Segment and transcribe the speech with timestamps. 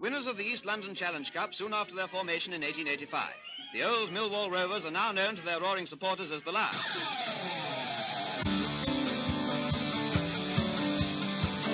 [0.00, 3.30] Winners of the East London Challenge Cup soon after their formation in 1885.
[3.72, 6.76] The old Millwall Rovers are now known to their roaring supporters as the Lions.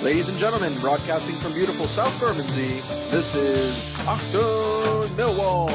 [0.03, 2.81] Ladies and gentlemen, broadcasting from beautiful South Bermondsey,
[3.11, 5.69] this is Achtung Millwall.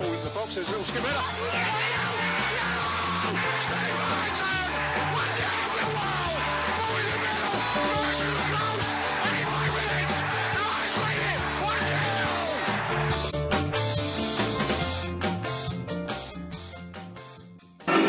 [0.00, 1.04] Oh, in the box, there's little skip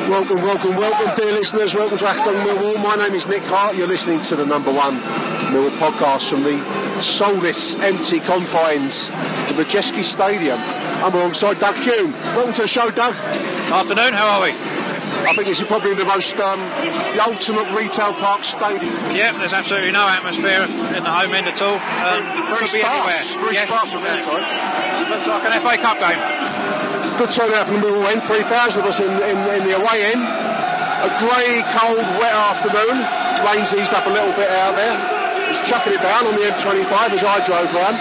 [0.10, 1.76] Welcome, welcome, welcome, dear listeners.
[1.76, 2.82] Welcome to Achtung Millwall.
[2.84, 3.76] My name is Nick Hart.
[3.76, 5.00] You're listening to the number one
[5.54, 6.58] Millwall podcast from the
[7.00, 9.10] soulless, empty confines
[9.50, 10.58] of the Madejski Stadium.
[11.06, 12.12] I'm alongside Doug Hume.
[12.34, 13.14] Welcome to the show, Doug.
[13.70, 14.52] Afternoon, how are we?
[15.30, 16.60] I think this is probably the most, um,
[17.14, 18.94] the ultimate retail park stadium.
[19.14, 20.66] Yep, there's absolutely no atmosphere
[20.98, 21.76] in the home end at all.
[21.78, 23.44] Um, Very could be sparse, anywhere.
[23.46, 23.66] very Yeah.
[23.68, 25.10] sparse from side.
[25.10, 26.20] Looks like an FA Cup game.
[27.20, 30.24] Good turnout from the Millwall end, 3,000 of us in, in, in the away end.
[30.24, 32.96] A grey, cold, wet afternoon.
[33.44, 34.96] Rain's eased up a little bit out there.
[35.52, 38.00] It's chucking it down on the M25 as I drove round.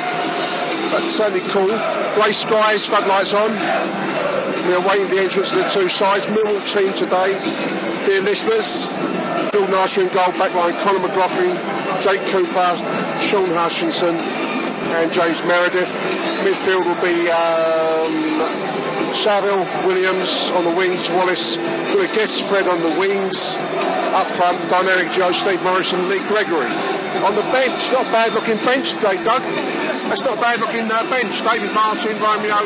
[0.95, 1.67] But certainly cool.
[2.15, 3.51] Grey skies, floodlights on.
[4.71, 6.27] We are waiting for the entrance of the two sides.
[6.27, 7.35] Millwall team today,
[8.07, 8.87] dear listeners.
[9.51, 11.59] Jordan Archer in goal, backline Conor McLaughlin,
[11.99, 12.71] Jake Cooper,
[13.19, 15.91] Shaun Hutchinson, and James Meredith.
[16.47, 22.95] Midfield will be um, Saville, Williams on the wings, Wallace, who gets Fred on the
[22.99, 23.57] wings.
[24.15, 26.71] Up front, Don Eric Joe, Steve Morison, Lee Gregory.
[27.25, 29.43] On the bench, not a bad looking bench today, Doug.
[30.09, 31.43] That's not a bad looking uh, bench.
[31.45, 32.57] David Martin, Romeo,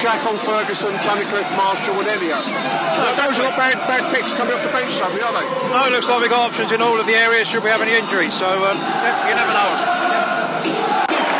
[0.00, 2.40] Shackell, Ferguson, Tunnicliffe, Marshall, and Elliot.
[2.40, 5.46] Uh, those are not bad, bad picks coming off the bench, suddenly, are they?
[5.68, 7.82] No, it looks like we've got options in all of the areas should we have
[7.82, 8.32] any injuries.
[8.32, 8.78] So um,
[9.28, 9.70] you never know.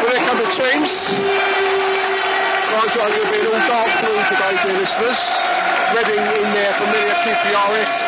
[0.03, 1.62] Well, here come the teams.
[2.73, 5.21] Guys are going to be in all dark blue today, dear listeners.
[5.93, 8.01] Reading in their familiar QPR-esque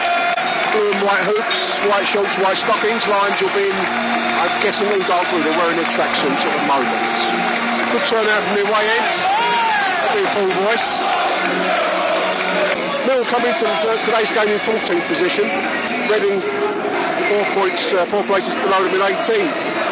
[0.72, 3.04] blue and white hoops, white shorts, white stockings.
[3.04, 5.44] Lions will be in, I'm guessing, all dark blue.
[5.44, 7.12] They're wearing their tracksuits at the moment.
[7.92, 9.12] Good turnout from the away end.
[10.16, 10.88] A full voice.
[13.04, 15.44] Mill come into the- today's game in 14th position.
[16.08, 19.83] Reading four points, uh, four places below them in 18th.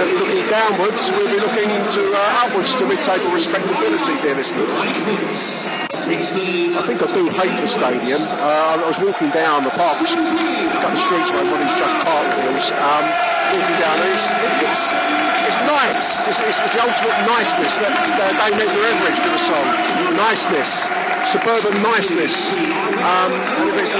[0.00, 1.12] Looking downwards.
[1.12, 4.72] We'll be looking to uh, upwards to mid-table respectability, dear listeners.
[4.72, 8.24] I think I do hate the stadium.
[8.40, 12.32] Uh, I was walking down the park, a couple of streets where everybody's just parked
[12.40, 12.72] wheels.
[12.72, 13.04] Um,
[13.52, 14.32] walking down, it's,
[14.64, 14.96] it's,
[15.44, 16.24] it's nice.
[16.32, 19.68] It's, it's, it's the ultimate niceness that uh, Dame Edna Everage did a song.
[20.16, 20.88] Niceness,
[21.28, 22.56] suburban niceness.
[23.04, 23.36] Um,
[23.76, 23.92] it's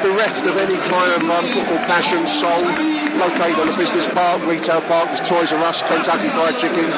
[0.00, 4.80] bereft of any kind of um, football passion, soul, located on a business park, retail
[4.82, 6.88] park, there's Toys R Us, Kentucky Fried Chicken,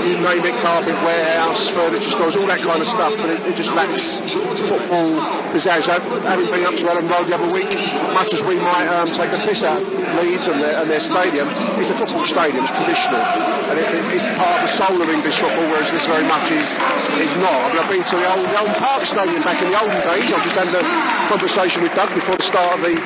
[0.00, 3.56] you name it, carpet warehouse, furniture stores, all that kind of stuff, but it, it
[3.56, 4.20] just lacks
[4.64, 5.20] football
[5.52, 5.92] pizzazz.
[6.24, 7.68] Having been up to Elland Road the other week,
[8.16, 9.82] much as we might um, take the piss out
[10.16, 13.20] Leeds and their, and their stadium, it's a football stadium, it's traditional,
[13.68, 16.80] and it, it's part of the soul of English football, whereas this very much is
[17.20, 17.52] is not.
[17.52, 20.00] I mean, I've been to the old, the old Park Stadium back in the olden
[20.00, 20.32] days.
[20.32, 20.82] I just had a
[21.28, 22.96] conversation with Doug before the start of the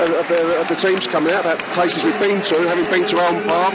[0.00, 3.18] of the, of the teams coming out about places we've been to, having been to
[3.18, 3.74] Elm Park,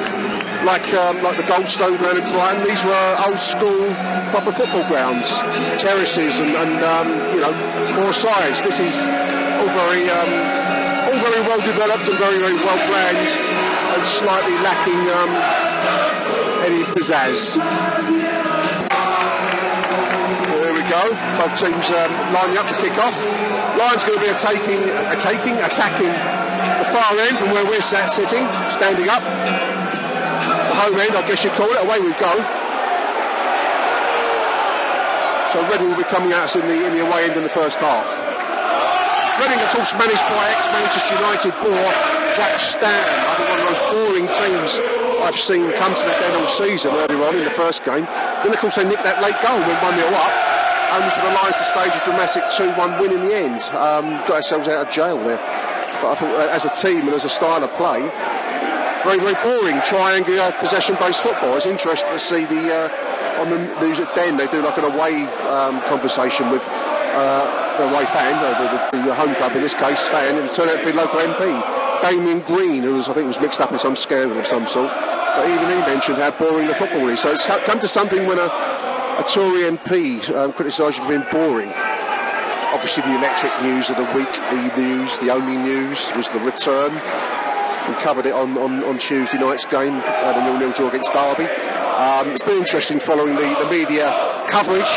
[0.63, 2.63] like um, like the Goldstone ground in Brighton.
[2.63, 3.91] These were old school
[4.31, 5.39] proper football grounds,
[5.81, 7.53] terraces and, and um, you know
[7.99, 8.63] four sides.
[8.63, 8.95] This is
[9.59, 10.31] all very um,
[11.11, 13.31] all very well developed and very very well planned,
[13.95, 15.31] and slightly lacking um,
[16.63, 17.59] any pizzazz.
[20.63, 21.03] Here we we go.
[21.37, 23.62] Both teams um, lining up to kick off.
[23.83, 24.79] Lions going to be attacking,
[25.11, 29.19] attacking, attacking the far end from where we're sat sitting, standing up.
[29.19, 31.83] The home end, I guess you'd call it.
[31.83, 32.31] Away we go.
[35.51, 37.83] So Reading will be coming us in the in the away end in the first
[37.83, 38.07] half.
[39.43, 41.83] Reading, of course, managed by ex-Manchester United boar
[42.39, 42.87] Jaap Stam.
[42.87, 44.79] I think one of those boring teams
[45.27, 48.07] I've seen come to the den all season earlier on in the first game.
[48.47, 50.52] Then, of course, they nicked that late goal and went 1 0 up,
[50.93, 53.61] only for the Lions to stage a dramatic 2 1 win in the end.
[53.73, 55.41] Um, got ourselves out of jail there.
[56.01, 58.01] But I thought, uh, as a team and as a style of play,
[59.03, 61.57] very, very boring, triangular, possession-based football.
[61.57, 64.37] It's interesting to see the uh, on the news at Den.
[64.37, 66.63] They do like an away um, conversation with
[67.13, 70.37] uh, the away fan, uh, the, the, the, home club in this case fan.
[70.37, 71.61] It turned out to be local MP
[72.01, 74.91] Damien Green, who was I think was mixed up in some scandal of some sort.
[75.35, 77.19] But even he mentioned how boring the football is.
[77.21, 78.47] So it's come to something when a,
[79.17, 81.71] a Tory MP um, criticised you for being boring.
[82.73, 86.91] Obviously, the electric news of the week, the news, the only news was the return
[87.87, 91.43] we covered it on, on, on Tuesday night's game, the nil-nil draw against Derby.
[91.43, 94.07] Um, it's been interesting following the, the media
[94.47, 94.89] coverage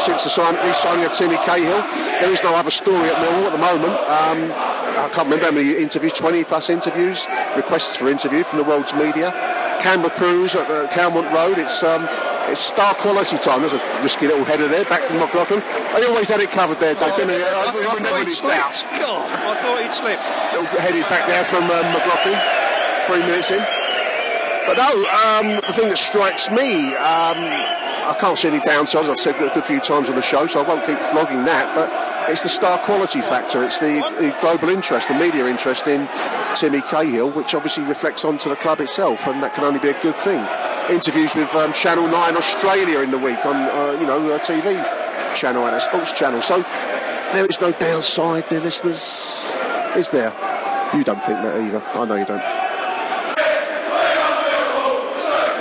[0.00, 1.82] since the sign, re-signing of Timmy Cahill.
[2.20, 3.94] There is no other story at Millwall at the moment.
[4.08, 8.64] Um, I can't remember how many interviews, 20 plus interviews, requests for interview from the
[8.64, 9.30] world's media.
[9.80, 11.58] Canberra Cruise at the Calmont Road.
[11.58, 12.08] It's um,
[12.50, 13.60] it's star quality time.
[13.60, 15.60] There's a risky little header there, back from McLaughlin.
[15.94, 16.94] They always had it covered there.
[16.94, 18.84] They've been, I, I, I, I thought he'd slipped.
[18.98, 20.26] God, I thought he'd slipped.
[20.78, 22.38] Headed back there from um, McLaughlin,
[23.06, 23.64] three minutes in.
[24.66, 27.38] But no, um, the thing that strikes me, um,
[28.06, 29.10] I can't see any downsides.
[29.10, 31.44] I've said that a good few times on the show, so I won't keep flogging
[31.44, 31.74] that.
[31.74, 31.90] But
[32.30, 33.64] it's the star quality factor.
[33.64, 36.08] It's the, the global interest, the media interest in
[36.54, 40.00] Timmy Cahill, which obviously reflects onto the club itself, and that can only be a
[40.00, 40.44] good thing.
[40.90, 44.76] Interviews with um, Channel 9 Australia in the week on, uh, you know, a TV
[45.34, 46.42] channel and a sports channel.
[46.42, 46.62] So
[47.32, 49.52] there is no downside, dear listeners.
[49.96, 50.32] Is there?
[50.94, 51.82] You don't think that either.
[51.94, 52.42] I know you don't.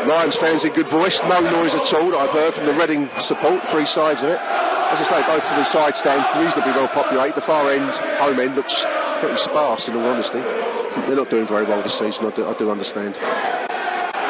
[0.07, 3.07] Lions fans in good voice, no noise at all that I've heard from the Reading
[3.19, 4.39] support, three sides of it.
[4.39, 7.35] As I say, both of the side stands reasonably well populated.
[7.35, 8.85] The far end, home end, looks
[9.19, 10.39] pretty sparse in all honesty.
[10.39, 13.17] They're not doing very well this season, I do, I do understand.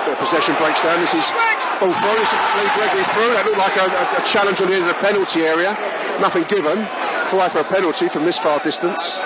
[0.05, 0.99] Bit of possession breaks down.
[0.99, 1.29] This is
[1.77, 2.17] ball through.
[2.17, 3.31] This is Lee Gregory through.
[3.37, 5.77] That looked like a, a, a challenge on the end of the penalty area.
[6.17, 6.85] Nothing given.
[7.29, 9.21] Cry for a penalty from this far distance.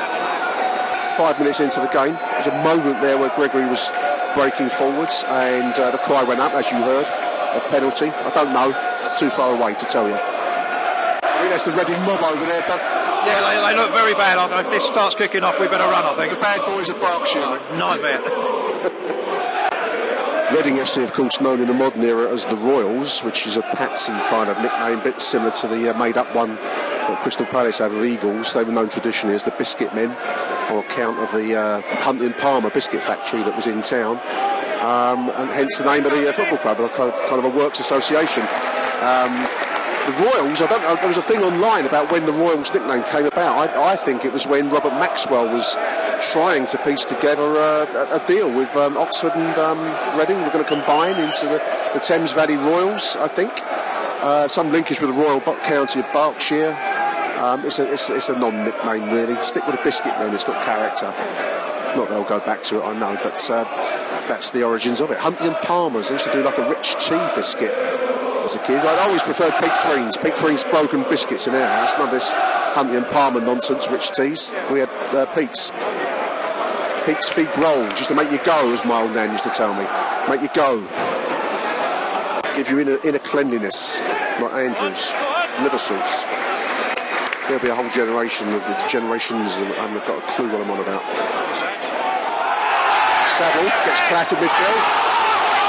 [1.15, 2.19] Five minutes into the game.
[2.35, 3.87] There's a moment there where Gregory was
[4.35, 7.07] breaking forwards and uh, the cry went up, as you heard,
[7.55, 8.11] of penalty.
[8.11, 8.75] I don't know.
[9.15, 10.15] Too far away to tell you.
[10.15, 12.67] I think that's the Reading mob over there.
[12.67, 12.83] Doug.
[13.23, 14.37] Yeah, they, they, look very bad.
[14.59, 16.33] If this starts kicking off, we better run, I think.
[16.33, 17.41] The bad boys of Berkshire.
[17.41, 19.11] Oh, nightmare.
[20.55, 23.61] Reading FC, of course, known in the modern era as the Royals, which is a
[23.61, 27.79] patsy kind of nickname, a bit similar to the uh, made-up one that Crystal Palace
[27.79, 28.53] have of Eagles.
[28.53, 30.11] They were known traditionally as the Biscuit Men,
[30.71, 34.15] on account of the uh, Huntley Palmer biscuit factory that was in town,
[34.79, 37.81] um, and hence the name of the uh, football club, a, kind of a works
[37.81, 38.43] association.
[39.01, 39.64] Um,
[40.05, 43.03] the Royals, I don't know, there was a thing online about when the Royals nickname
[43.05, 43.69] came about.
[43.69, 45.75] I, I think it was when Robert Maxwell was
[46.31, 49.79] trying to piece together a, a deal with um, Oxford and um,
[50.17, 50.37] Reading.
[50.41, 51.61] They're going to combine into the,
[51.93, 53.51] the Thames Valley Royals, I think.
[54.21, 56.77] Uh, some linkage with the Royal County of Berkshire.
[57.37, 59.35] Um, it's, a, it's, it's a non-nickname really.
[59.41, 60.33] Stick with a biscuit man.
[60.33, 61.07] It's got character.
[61.97, 63.63] Not that I'll go back to it, I know, but uh,
[64.27, 65.17] that's the origins of it.
[65.17, 67.73] Huntley and Palmer's used to do like a rich tea biscuit
[68.45, 68.77] as a kid.
[68.77, 70.17] I always preferred Peek Freans.
[70.17, 71.93] Peek Freans broken biscuits in our house.
[71.95, 72.31] Of this
[72.77, 74.51] Huntley and Palmer nonsense, rich teas.
[74.71, 75.71] We had uh, Peaks.
[77.05, 79.73] Peaks feet rolls, just to make you go, as my old nan used to tell
[79.73, 79.85] me.
[80.29, 80.81] Make you go.
[82.55, 83.99] Give you inner, inner cleanliness,
[84.39, 85.11] like Andrews.
[85.61, 86.25] Liver Salts.
[87.47, 90.79] There'll be a whole generation of generations, and I've got a clue what I'm on
[90.79, 91.03] about.
[93.37, 95.14] Saville gets clattered midfield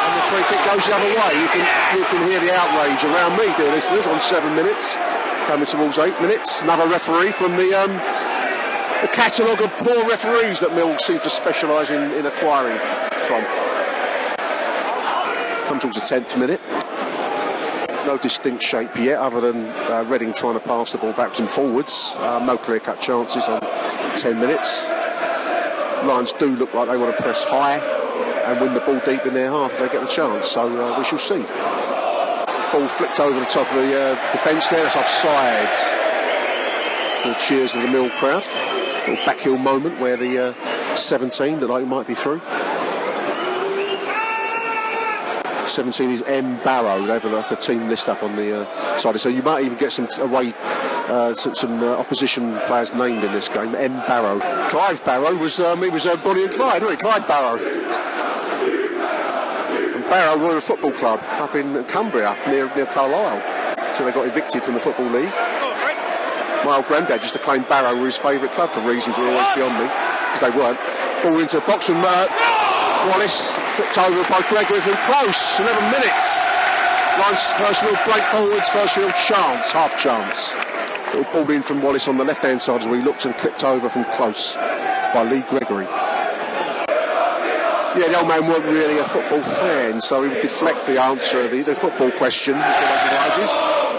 [0.07, 1.33] and the free kick goes the other way.
[1.43, 1.65] You can
[1.99, 4.97] you can hear the outrage around me, dear listeners, on seven minutes,
[5.51, 6.63] coming towards eight minutes.
[6.63, 7.91] Another referee from the um,
[9.03, 12.79] the catalogue of poor referees that Mill seem to specialise in, in acquiring
[13.27, 13.45] from.
[15.69, 16.61] Come towards the tenth minute.
[18.07, 21.49] No distinct shape yet, other than uh, Reading trying to pass the ball backwards and
[21.49, 22.15] forwards.
[22.21, 23.61] Um, no clear-cut chances on
[24.17, 24.87] ten minutes.
[26.05, 27.81] Lions do look like they want to press high
[28.47, 30.47] and win the ball deep in their half if they get the chance.
[30.47, 31.43] So uh, we shall see.
[32.73, 34.83] Ball flicked over the top of the uh, defence there.
[34.83, 36.03] That's offside.
[37.23, 38.47] To the cheers of the Mill crowd.
[39.07, 42.41] Little backheel moment where the uh, 17 that like might be through.
[45.69, 47.05] 17 is M Barrow.
[47.05, 49.77] They have like a team list up on the uh, side, so you might even
[49.77, 50.55] get some t- away,
[51.09, 53.75] uh, some, some uh, opposition players named in this game.
[53.75, 54.39] M Barrow.
[54.71, 57.07] Clive Barrow was um, he was uh, Bonnie and Clyde, wasn't he?
[57.07, 57.86] Clyde Barrow.
[60.09, 63.43] Barrow a football club up in Cumbria near near Carlisle.
[63.95, 65.33] So they got evicted from the football league.
[66.65, 69.31] My old granddad used to claim Barrow were his favourite club for reasons that are
[69.31, 69.87] always beyond me,
[70.31, 70.79] because they weren't.
[71.23, 72.27] Ball into a box from uh,
[73.11, 76.43] Wallace, flipped over by Gregory from close, 11 minutes.
[77.19, 80.55] Nice first real break forwards, first real chance, half chance.
[81.15, 83.65] Little ball in from Wallace on the left hand side as we looked and clipped
[83.65, 86.06] over from close by Lee Gregory.
[87.97, 91.49] Yeah, the old man wasn't really a football fan, so he would deflect the answer,
[91.49, 93.51] the, the football question, which arises,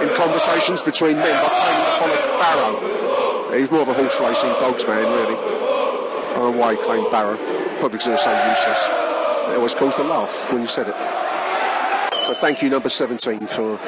[0.02, 3.54] in conversations between men by claiming to follow Barrow.
[3.56, 5.34] He was more of a horse racing dogs man, really.
[5.34, 7.38] I don't know why he claimed Barrow.
[7.80, 8.88] Probably because it was useless.
[9.50, 10.96] It always caused a laugh when you said it.
[12.28, 13.80] So thank you, number 17, for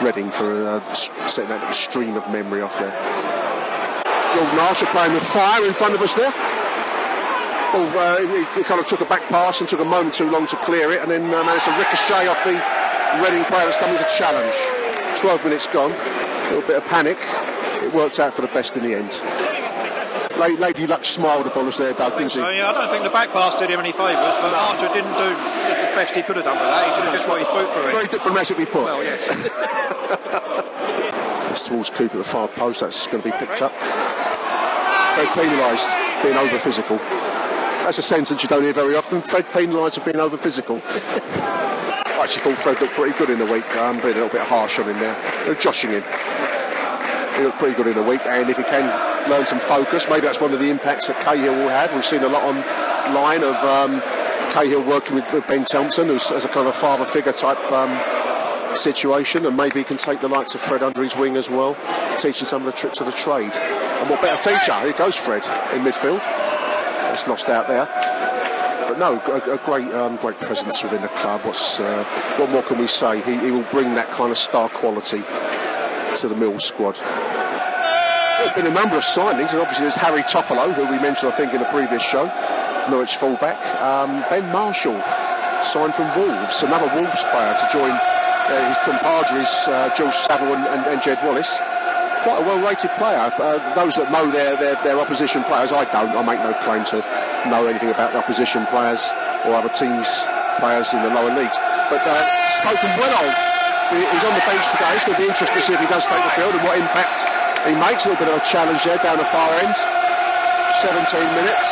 [0.00, 2.90] Reading, for uh, setting that stream of memory off there.
[4.34, 6.32] Jordan Archer playing with fire in front of us there.
[7.72, 10.30] Well, uh, he, he kind of took a back pass and took a moment too
[10.30, 12.60] long to clear it, and then uh, managed to ricochet off the
[13.20, 14.56] Reading player that's coming to challenge.
[15.20, 17.18] 12 minutes gone, a little bit of panic.
[17.84, 19.20] It worked out for the best in the end.
[20.58, 22.38] Lady Luck smiled upon us there, Doug, didn't she?
[22.38, 25.12] So, yeah, I don't think the back pass did him any favours, but Archer didn't
[25.12, 26.88] do the best he could have done with that.
[26.88, 27.92] He should have just put his boot through it.
[27.92, 28.84] Very diplomatically put.
[28.84, 29.28] Well, yes.
[31.52, 32.80] It's towards Cooper at the far post.
[32.80, 33.72] That's going to be picked up.
[35.12, 36.96] Fred penalised, being over physical.
[37.84, 39.22] That's a sentence you don't hear very often.
[39.22, 40.80] Fred penalised for being over physical.
[40.86, 44.42] I actually thought Fred looked pretty good in the week, um, being a little bit
[44.42, 45.14] harsh on him there.
[45.44, 46.04] They're joshing him.
[47.36, 48.86] He looked pretty good in the week, and if he can
[49.28, 51.92] learn some focus, maybe that's one of the impacts that Cahill will have.
[51.92, 54.00] We've seen a lot online of um,
[54.52, 58.76] Cahill working with, with Ben Thompson, who's as a kind of father figure type um,
[58.76, 61.76] situation, and maybe he can take the likes of Fred under his wing as well,
[62.16, 63.52] teaching some of the tricks of the trade.
[63.54, 64.78] And what better teacher?
[64.80, 66.22] Here goes Fred in midfield.
[67.12, 67.86] It's lost out there.
[68.88, 71.44] But no, a, a great, um, great presence within the club.
[71.44, 72.04] What's, uh,
[72.36, 73.20] what more can we say?
[73.22, 75.22] He, he will bring that kind of star quality
[76.16, 76.96] to the Mills squad.
[76.96, 81.36] There's been a number of signings, and obviously there's Harry Toffolo, who we mentioned, I
[81.36, 82.26] think, in the previous show,
[82.90, 83.56] Norwich fullback.
[83.80, 85.00] Um, ben Marshall
[85.62, 90.66] signed from Wolves, another Wolves player to join uh, his compadres, uh, Jules Saville and,
[90.66, 91.60] and, and Jed Wallace.
[92.22, 93.34] Quite a well-rated player.
[93.34, 96.14] Uh, those that know their, their, their opposition players, I don't.
[96.14, 97.02] I make no claim to
[97.50, 99.10] know anything about the opposition players
[99.42, 100.06] or other teams'
[100.62, 101.58] players in the lower leagues.
[101.90, 102.22] But uh,
[102.62, 103.34] spoken well of.
[103.90, 104.94] He- He's on the bench today.
[104.94, 106.78] It's going to be interesting to see if he does take the field and what
[106.78, 107.26] impact
[107.66, 108.06] he makes.
[108.06, 109.74] A little bit of a challenge there down the far end.
[110.78, 111.02] 17
[111.34, 111.66] minutes.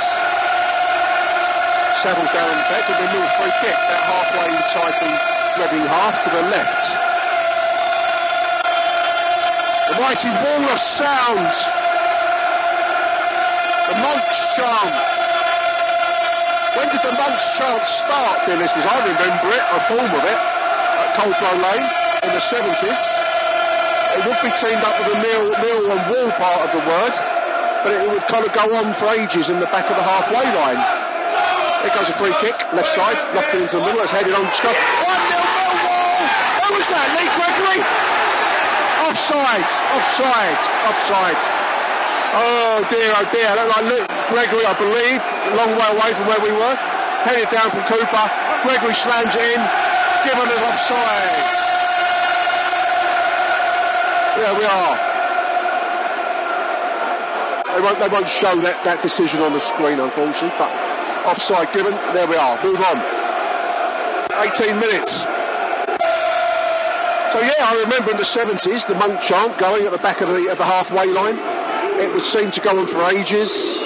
[2.03, 5.11] Saville's down on the bench and then little free kick about halfway inside the
[5.59, 7.10] Reading half to the left.
[9.91, 11.51] The mighty wall of sound.
[13.91, 14.95] The Monk's chant.
[16.79, 18.87] When did the Monk's chant start, dear listeners?
[18.87, 21.83] I remember it, a form of it, at Coldblow Lane
[22.23, 23.03] in the 70s.
[24.15, 27.15] It would be teamed up with mill, mill and wall part of the word,
[27.83, 30.47] but it would kind of go on for ages in the back of the halfway
[30.55, 30.79] line.
[31.83, 34.55] Here goes a free kick, left side, lofted into the middle, it's headed on to
[34.55, 34.79] Scott.
[34.79, 36.31] 1 0 Millwall!
[36.63, 38.10] What was that, Lee Gregory?
[39.31, 41.43] Offside, offside, offside.
[42.35, 43.47] Oh dear, oh dear.
[43.55, 46.75] Like Luke Gregory, I believe, a long way away from where we were.
[47.23, 48.27] Headed down from Cooper.
[48.67, 49.63] Gregory slams in,
[50.27, 51.47] given us offside.
[54.35, 54.99] There we are.
[57.71, 60.75] They won't, they won't show that, that decision on the screen, unfortunately, but
[61.23, 61.95] offside given.
[62.11, 62.59] There we are.
[62.67, 62.99] Move on.
[64.43, 65.30] 18 minutes.
[67.33, 70.29] So yeah, I remember in the 70s the monk chant going at the back of
[70.29, 71.39] the, of the halfway line.
[72.03, 73.79] It would seem to go on for ages.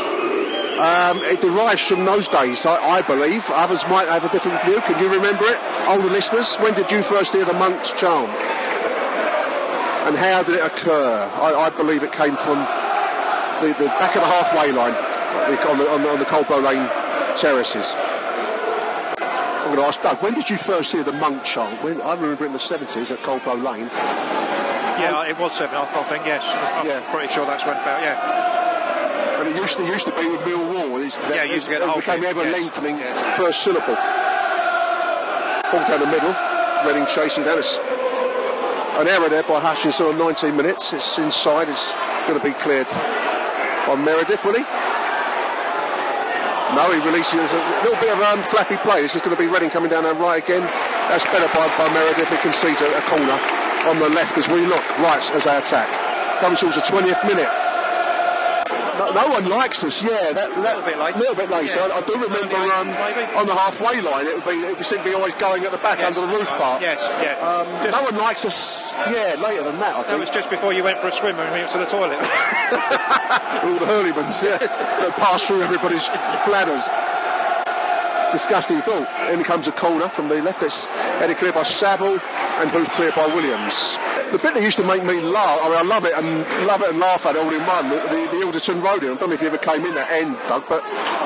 [0.81, 3.45] Um, it derives from those days, I, I believe.
[3.51, 4.81] Others might have a different view.
[4.81, 5.61] Can you remember it?
[5.87, 8.31] Older listeners, when did you first hear the monk's chant?
[10.09, 11.31] And how did it occur?
[11.35, 12.59] I, I believe it came from
[13.61, 16.89] the, the back of the halfway line on the, on the, on the Lane
[17.37, 17.95] terraces.
[19.75, 21.83] Going to ask Doug, when did you first hear the monk chant?
[21.83, 23.91] When, I remember in the 70s at Coldblow Lane.
[25.03, 26.47] Yeah, it was seven, I I think, yes.
[26.47, 27.03] I'm Yeah.
[27.11, 29.41] pretty sure that's when about, yeah.
[29.41, 31.05] And it used to used to be with Millwall.
[31.05, 32.53] It's- Yeah, you used to get it became ever yes.
[32.57, 33.37] lengthening Yes.
[33.37, 33.97] first syllable.
[35.73, 36.37] Ball down the middle.
[36.87, 37.59] Reading chasing down.
[37.59, 37.81] It's
[39.01, 40.93] an error there by Hutchinson on 19 minutes.
[40.93, 41.69] It's inside.
[41.69, 41.97] It's
[42.29, 42.87] going to be cleared
[43.89, 44.65] by Meredith, will he?
[46.73, 49.03] No, he releases a little bit of um, flappy play.
[49.03, 50.63] This is going to be Reading coming down our right again.
[51.13, 52.31] That's better by, by Meredith.
[52.31, 53.39] He concedes a, a corner
[53.85, 55.89] on the left as we look right as they attack.
[56.41, 57.64] Coming towards the 20th minute.
[58.99, 60.03] No, no one likes us.
[60.03, 61.17] Yeah, that, that Little bit late.
[61.17, 61.75] Little bit late.
[61.75, 61.91] Yeah.
[61.91, 62.89] I, I do remember um,
[63.37, 64.27] on the halfway line.
[64.27, 66.21] It would be it would seem to be always going at the back Yes, under
[66.23, 66.61] the roof right.
[66.61, 66.83] part.
[66.83, 67.35] Yes, yeah.
[67.43, 68.95] Um, no one likes us.
[69.11, 69.95] Yeah, later than that.
[69.97, 70.21] I That think.
[70.21, 72.19] was just before you went for a swim and went to the toilet.
[73.67, 76.07] all the hurleymans, yeah, that pass through everybody's
[76.47, 76.87] bladders.
[78.33, 79.07] Disgusting thought.
[79.31, 80.63] In comes a corner from the left.
[80.63, 80.87] It's
[81.23, 82.19] headed clear by Saville
[82.59, 83.97] and who's clear by Williams.
[84.33, 86.83] The bit that used to make me laugh, I mean, I love it and love
[86.83, 87.89] it and laugh at all in one.
[87.89, 87.97] The,
[88.33, 89.05] the, Ilderton Road.
[89.05, 90.83] I don't know if you ever came in that end, Doug, but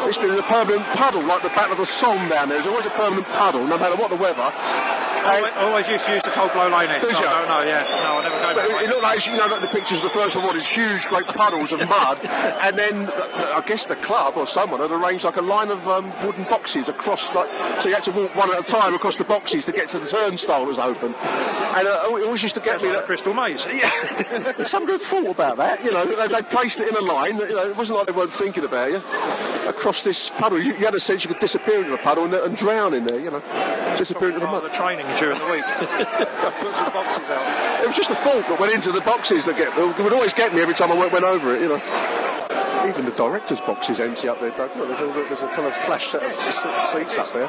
[0.07, 2.59] it's been a permanent puddle, like the Battle of the Somme down there.
[2.59, 5.08] There's always a permanent puddle, no matter what the weather.
[5.25, 6.68] I always used to use the cold blow.
[6.68, 7.26] Did so you?
[7.26, 7.82] I don't know, yeah.
[8.04, 10.10] No, I never came But it, it looked like, you know, like the pictures, the
[10.10, 14.37] first one is huge, great puddles of mud, and then uh, I guess the club
[14.37, 17.48] or someone had arranged like a line of um, wooden boxes across, like,
[17.80, 19.98] so you had to walk one at a time across the boxes to get to
[19.98, 21.14] the turnstile that was open.
[21.14, 23.06] And uh, it always used to get me Like that.
[23.06, 23.66] Crystal Maze.
[23.78, 25.84] Yeah, some good thought about that.
[25.84, 27.37] You know, they, they placed it in a line.
[27.37, 28.96] You know, it wasn't like they weren't thinking about you.
[29.68, 32.34] Across this puddle, you, you had a sense you could disappear into the puddle and,
[32.34, 33.20] and drown in there.
[33.20, 33.42] You know,
[33.96, 34.64] disappear into the mud.
[34.64, 35.65] the training during the week.
[36.61, 37.83] Put some boxes out.
[37.83, 40.53] It was just a thought that went into the boxes that get would always get
[40.55, 41.81] me every time I went, went over it, you know.
[42.88, 44.75] Even the director's box is empty up there, Doug.
[44.77, 47.49] Look, there's, a, there's a kind of flash set of seats up there.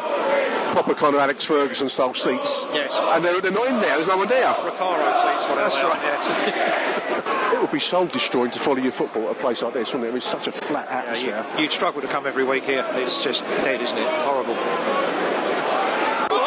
[0.73, 2.67] Proper kind of Alex Ferguson style seats.
[2.73, 2.91] Yes.
[2.93, 4.51] And they're, they're not in there, there's no one there.
[4.53, 6.01] Recaro seats, whatever That's right.
[6.47, 7.35] yeah.
[7.59, 10.05] It would be soul destroying to follow your football at a place like this, wouldn't
[10.05, 10.09] it?
[10.09, 11.45] I mean, such a flat Yeah, atmosphere.
[11.57, 12.85] you, you'd struggle to come every week here.
[12.93, 14.07] It's just dead, isn't it?
[14.07, 14.55] Horrible.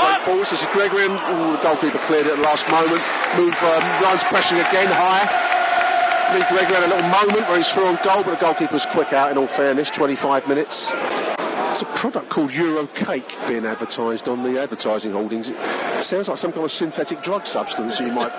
[0.02, 0.50] Great balls.
[0.50, 1.04] This is Gregory.
[1.04, 3.02] ooh, the goalkeeper cleared it at the last moment.
[3.36, 5.24] Move, um, runs pressing again high.
[6.34, 9.12] Lee Gregory had a little moment where he's through on goal, but the goalkeeper's quick
[9.12, 10.92] out in all fairness, 25 minutes.
[11.72, 15.48] It's a product called Euro Cake being advertised on the advertising holdings.
[15.48, 18.28] It sounds like some kind of synthetic drug substance you might.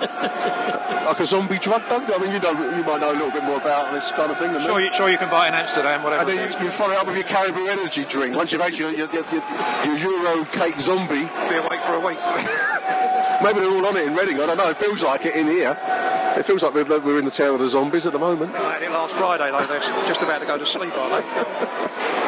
[1.04, 2.14] like a zombie drug, don't you?
[2.14, 4.38] I mean, you, know, you might know a little bit more about this kind of
[4.38, 4.66] thing than me.
[4.68, 6.22] Sure you, sure you can buy it in Amsterdam, whatever.
[6.22, 8.36] And then you, you follow it up with your Carabao Energy drink.
[8.36, 9.42] Once you've had your, your, your, your,
[9.84, 12.18] your Euro Cake zombie, be awake for a week.
[13.42, 14.38] Maybe they're all on it in Reading.
[14.38, 14.70] I don't know.
[14.70, 15.76] It feels like it in here.
[16.38, 18.54] It feels like we're, we're in the town of the zombies at the moment.
[18.54, 19.66] I had it last Friday, though.
[19.66, 22.20] They're just about to go to sleep, aren't they?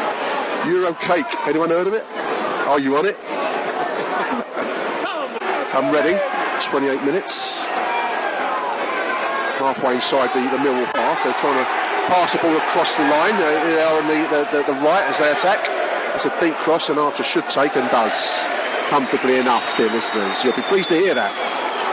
[0.67, 1.31] Euro cake.
[1.47, 2.05] Anyone heard of it?
[2.67, 3.17] Are you on it?
[5.71, 6.19] I'm ready.
[6.61, 7.65] 28 minutes.
[9.63, 11.23] Halfway inside the, the Millwall half.
[11.23, 11.67] They're trying to
[12.11, 13.39] pass the ball across the line.
[13.39, 15.71] They are on the, the, the, the right as they attack.
[16.15, 18.45] It's a deep cross and Archer should take and does.
[18.91, 20.43] Comfortably enough, dear listeners.
[20.43, 21.31] You'll be pleased to hear that.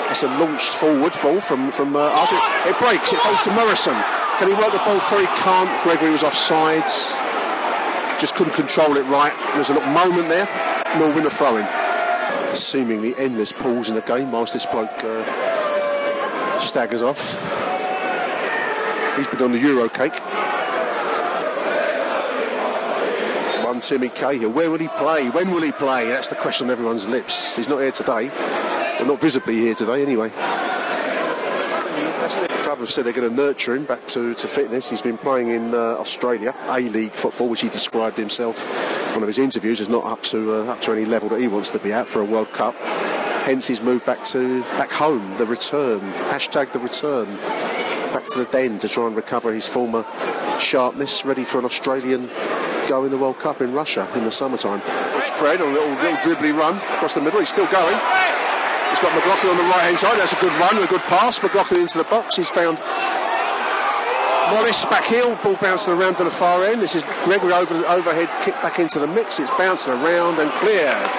[0.10, 2.42] It's a launched forward ball from, from uh, Archer.
[2.66, 3.14] It breaks.
[3.14, 3.98] It goes to Morison.
[4.42, 5.22] Can he work the ball through?
[5.22, 5.70] He can't.
[5.84, 7.14] Gregory was off sides
[8.20, 9.34] just couldn't control it right.
[9.56, 10.46] There's a little moment there.
[10.98, 12.56] Norwin a throw-in.
[12.56, 17.32] Seemingly endless pause in the game whilst this bloke uh, staggers off.
[19.18, 20.16] He's been on the Euro cake.
[23.64, 24.52] One Timmy Cahill.
[24.52, 25.30] Where will he play?
[25.30, 26.08] When will he play?
[26.08, 27.56] That's the question on everyone's lips.
[27.56, 28.30] He's not here today.
[28.30, 30.32] Well, not visibly here today, anyway.
[32.74, 34.90] Club have said they're going to nurture him back to, to fitness.
[34.90, 38.66] He's been playing in uh, Australia, A-League football, which he described himself
[39.10, 41.40] in one of his interviews as not up to uh, up to any level that
[41.40, 42.74] he wants to be at for a World Cup.
[43.46, 45.38] Hence, he's moved back to back home.
[45.38, 46.00] The return
[46.32, 47.38] hashtag the return
[48.12, 50.04] back to the den to try and recover his former
[50.60, 52.28] sharpness, ready for an Australian
[52.88, 54.82] go in the World Cup in Russia in the summertime.
[55.38, 57.40] Fred on a little, little dribbly run across the middle.
[57.40, 58.00] He's still going.
[58.94, 60.22] He's got McLaughlin on the right hand side.
[60.22, 61.42] That's a good run, a good pass.
[61.42, 62.38] McLaughlin into the box.
[62.38, 62.78] He's found
[64.54, 65.34] Wallace back heel.
[65.42, 66.78] Ball bouncing around to the far end.
[66.78, 69.42] This is Gregory over the overhead kick back into the mix.
[69.42, 71.10] It's bouncing around and cleared.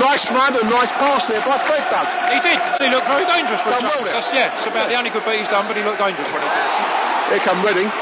[0.00, 2.08] Nice run and nice pass there by Fred Doug.
[2.32, 2.56] He did.
[2.80, 4.08] He looked very dangerous for Done well.
[4.08, 6.40] That's, yeah, it's about the only good bit he's done, but he looked dangerous when
[6.40, 7.36] he did.
[7.36, 7.92] Here come Reading.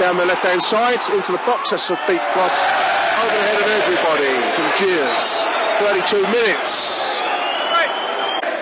[0.00, 1.76] Down the left hand side into the box.
[1.76, 2.56] That's a deep cross
[3.20, 4.32] over the head of everybody.
[4.56, 5.22] To the cheers.
[5.84, 7.20] 32 minutes.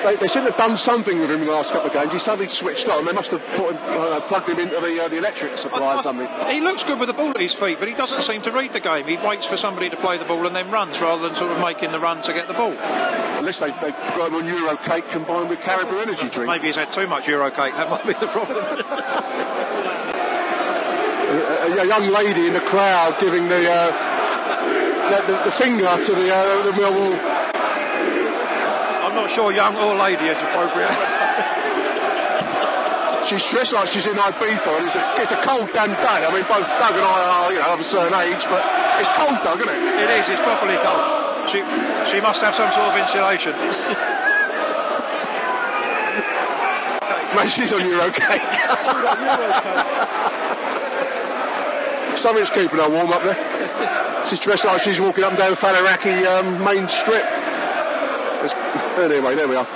[0.04, 2.12] They, they shouldn't have done something with him in the last couple of games.
[2.12, 3.04] He suddenly switched on.
[3.04, 6.02] They must have put him, uh, plugged him into the, uh, the electric supply or
[6.02, 6.28] something.
[6.48, 8.72] He looks good with the ball at his feet, but he doesn't seem to read
[8.72, 9.06] the game.
[9.06, 11.60] He waits for somebody to play the ball and then runs rather than sort of
[11.60, 12.72] making the run to get the ball.
[12.72, 16.48] Unless they, they've got him on Euro cake combined with Carabao energy drink.
[16.48, 17.74] Maybe he's had too much Euro cake.
[17.74, 18.58] That might be the problem.
[21.32, 23.86] A, a young lady in the crowd giving the, uh,
[25.08, 27.31] the, the, the finger to the, uh, the Millwall.
[29.12, 30.88] I'm not sure young or lady is appropriate.
[33.28, 36.24] she's dressed like she's in Ibiza, and it's a, it's a cold damn day.
[36.24, 38.64] I mean, both Doug and I are, you know, of a certain age, but
[38.96, 40.00] it's cold, Doug, isn't it?
[40.00, 40.32] It is.
[40.32, 41.04] It's properly cold.
[41.44, 41.60] She
[42.08, 43.52] she must have some sort of insulation.
[47.36, 48.40] Mate, she's on Euro cake.
[52.16, 53.36] Something's keeping her warm up there.
[54.24, 57.41] She's dressed like she's walking up and down Faliraki um, main strip.
[59.02, 59.66] Anyway, there we are.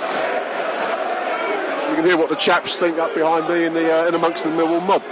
[1.89, 4.45] You can hear what the chaps think up behind me in the uh, in amongst
[4.45, 5.03] the Millwall mob.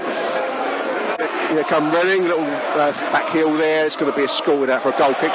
[1.49, 3.86] Here come Reading, little uh, back heel there.
[3.86, 5.34] It's going to be escorted out for a goal kick.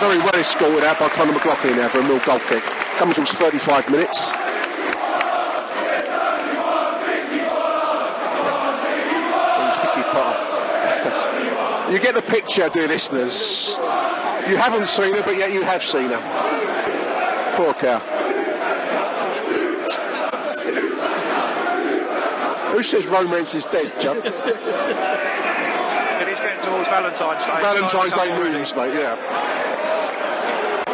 [0.00, 2.62] Very well scored out by Conor McLaughlin now for a mill goal kick.
[2.96, 4.32] Comes towards 35 minutes.
[11.86, 13.76] You get the picture, dear listeners.
[14.48, 16.45] You haven't seen her, but yet you have seen her.
[17.56, 17.98] Poor cow.
[22.72, 24.18] Who says romance is dead, Judd?
[24.18, 24.26] It
[26.28, 27.60] is getting towards Valentine's Day.
[27.62, 29.16] Valentine's Day moves, mate, yeah.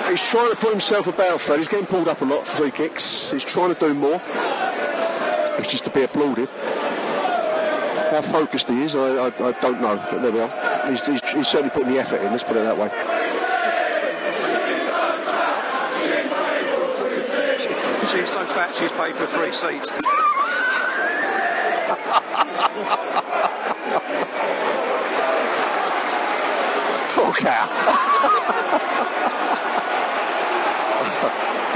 [0.09, 1.59] He's trying to put himself about, Fred.
[1.59, 3.33] He's getting pulled up a lot for free kicks.
[3.33, 4.23] He's trying to do more.
[5.59, 6.49] It's just to be applauded.
[8.11, 10.87] How focused he is, I, I, I don't know, but there we are.
[10.89, 12.91] He's, he's, he's certainly putting the effort in, let's put it that way.
[18.69, 19.91] She's she's paid for three seats.
[27.11, 27.67] Poor cow.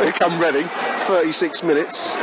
[0.01, 0.69] Here come Reading,
[1.07, 2.15] 36 minutes.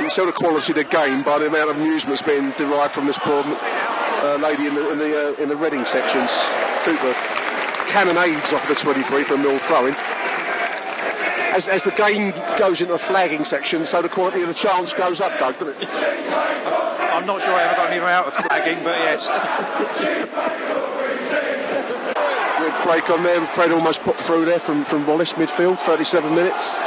[0.00, 2.92] You tell the quality of the game by the amount of amusement that's being derived
[2.92, 6.30] from this poor uh, lady in the in the, uh, in the Reading sections.
[6.84, 7.14] Cooper
[7.88, 9.94] cannonades off the 23 from mill throwing.
[11.54, 14.92] As, as the game goes into a flagging section, so the quality of the chance
[14.92, 15.88] goes up, Doug, doesn't it?
[15.88, 19.28] I'm not sure I ever got any out of flagging, but yes.
[22.58, 23.40] Good break on there.
[23.42, 26.80] Fred almost put through there from, from Wallace midfield, 37 minutes.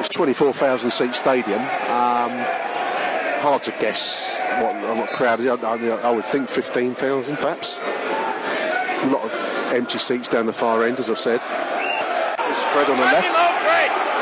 [0.00, 1.60] It's 24,000 seat stadium.
[1.60, 2.32] Um,
[3.38, 5.46] hard to guess what, what crowd is.
[5.46, 7.78] I, I, I would think 15,000 perhaps.
[7.78, 9.32] A lot of
[9.72, 11.40] empty seats down the far end, as I've said.
[12.56, 13.28] It's Fred on the left.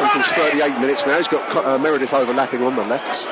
[0.03, 1.17] Until 38 minutes now.
[1.17, 3.29] He's got uh, Meredith overlapping on the left.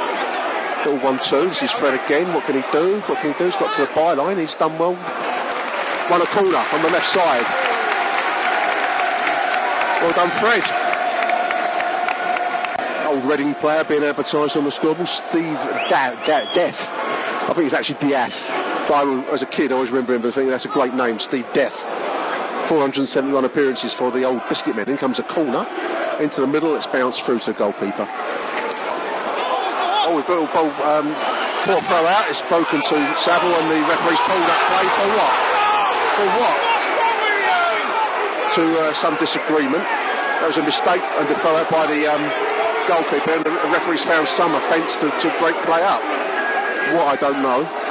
[0.87, 1.49] Little one-two.
[1.49, 2.33] This is Fred again.
[2.33, 3.01] What can he do?
[3.11, 3.47] What can he do?
[3.47, 4.39] He's got to the byline.
[4.39, 4.93] He's done well.
[6.09, 7.43] Won a corner on the left side.
[10.03, 10.63] Well done, Fred.
[13.09, 15.09] Old Reading player being advertised on the scoreboard.
[15.09, 15.59] Steve
[15.91, 16.93] da- da- Death.
[16.95, 18.51] I think he's actually Diath.
[18.89, 21.47] But I, as a kid, I always remember him thinking that's a great name, Steve
[21.53, 21.89] Death.
[22.69, 24.89] 471 appearances for the old biscuit men.
[24.89, 25.67] In comes a corner
[26.21, 26.75] into the middle.
[26.77, 28.07] It's bounced through to the goalkeeper.
[30.05, 31.15] Oh, we've got a ball, um,
[31.67, 32.29] poor throw out.
[32.29, 35.35] It's spoken to Saville, and the referee's pulled up play for what?
[36.19, 36.59] For what?
[38.55, 39.83] To uh, some disagreement.
[40.43, 42.23] That was a mistake and a throw out by the um,
[42.87, 46.03] goalkeeper, and the referee's found some offence to, to break play up.
[46.95, 47.82] What I don't know.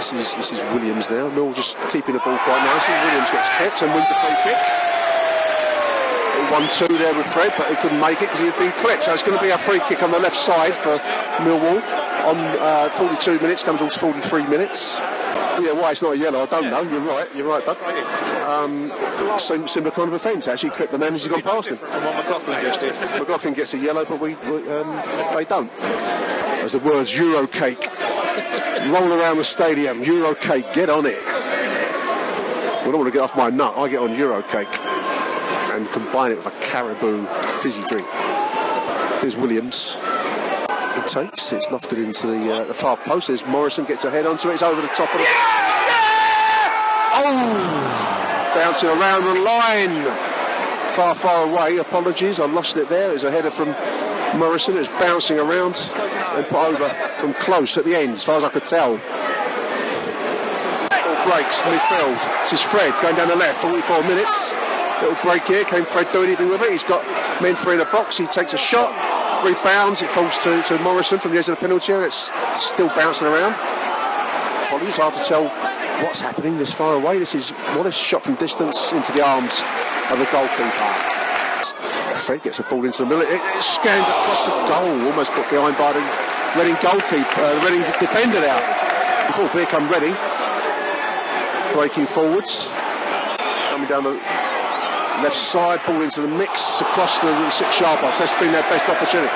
[0.00, 1.28] This is this is Williams now.
[1.28, 2.94] Mill just keeping the ball quite nicely.
[3.04, 4.56] Williams gets kept and wins a free kick.
[6.50, 9.04] One two there with Fred, but he couldn't make it because he had been clipped.
[9.04, 10.96] So it's going to be a free kick on the left side for
[11.44, 11.84] Millwall
[12.24, 13.62] on uh, 42 minutes.
[13.62, 15.02] Comes towards 43 minutes.
[15.60, 16.82] Yeah, why it's not a yellow, I don't know.
[16.82, 17.28] You're right.
[17.34, 17.76] You're right, Doug.
[18.48, 18.90] Um,
[19.38, 20.48] sim- similar kind of offence.
[20.48, 21.76] Actually, clipped the man as he gone past him.
[21.76, 22.94] From what McLaughlin just did.
[23.18, 25.02] McLaughlin gets a yellow, but we, we um,
[25.34, 25.70] they don't.
[26.62, 27.88] As the words Euro cake
[28.88, 31.22] roll around the stadium, Euro cake, get on it.
[32.84, 34.68] When I want to get off my nut, I get on Euro cake
[35.72, 37.24] and combine it with a Carabao
[37.60, 38.06] fizzy drink.
[39.20, 39.96] Here's Williams.
[41.06, 43.28] Takes, it's lofted into the, uh, the far post.
[43.28, 44.54] There's Morison gets a head onto it.
[44.54, 45.26] It's over the top of the.
[47.12, 48.52] Oh!
[48.54, 50.04] Bouncing around the line.
[50.92, 51.78] Far, far away.
[51.78, 53.10] Apologies, I lost it there.
[53.10, 53.74] It was a header from
[54.38, 54.76] Morison.
[54.76, 55.90] It was bouncing around
[56.34, 58.92] and put over from close at the end, as far as I could tell.
[58.92, 59.00] Little
[61.24, 62.42] breaks, midfield.
[62.42, 64.54] This is Fred going down the left, 44 minutes.
[65.00, 65.64] Little break here.
[65.64, 66.70] Can Fred do anything with it?
[66.70, 67.04] He's got
[67.42, 68.16] men three in the box.
[68.18, 68.92] He takes a shot,
[69.44, 70.02] rebounds.
[70.02, 72.06] It falls to, to Morison from the edge of the penalty area.
[72.06, 73.54] It's still bouncing around.
[74.66, 75.48] Apologies, hard to tell
[76.04, 77.18] what's happening this far away.
[77.18, 79.62] This is Wallace shot from distance into the arms
[80.10, 80.90] of the goalkeeper.
[82.16, 83.22] Fred gets a ball into the middle.
[83.22, 86.04] It, it scans across the goal, almost put behind by the
[86.58, 88.58] Reading goalkeeper, uh, the Reading defender now.
[89.28, 90.16] Before here come Reading,
[91.72, 92.68] breaking forwards,
[93.70, 94.18] coming down the
[95.22, 98.18] left side, ball into the mix across the, the six-yard box.
[98.18, 99.32] That's been their best opportunity.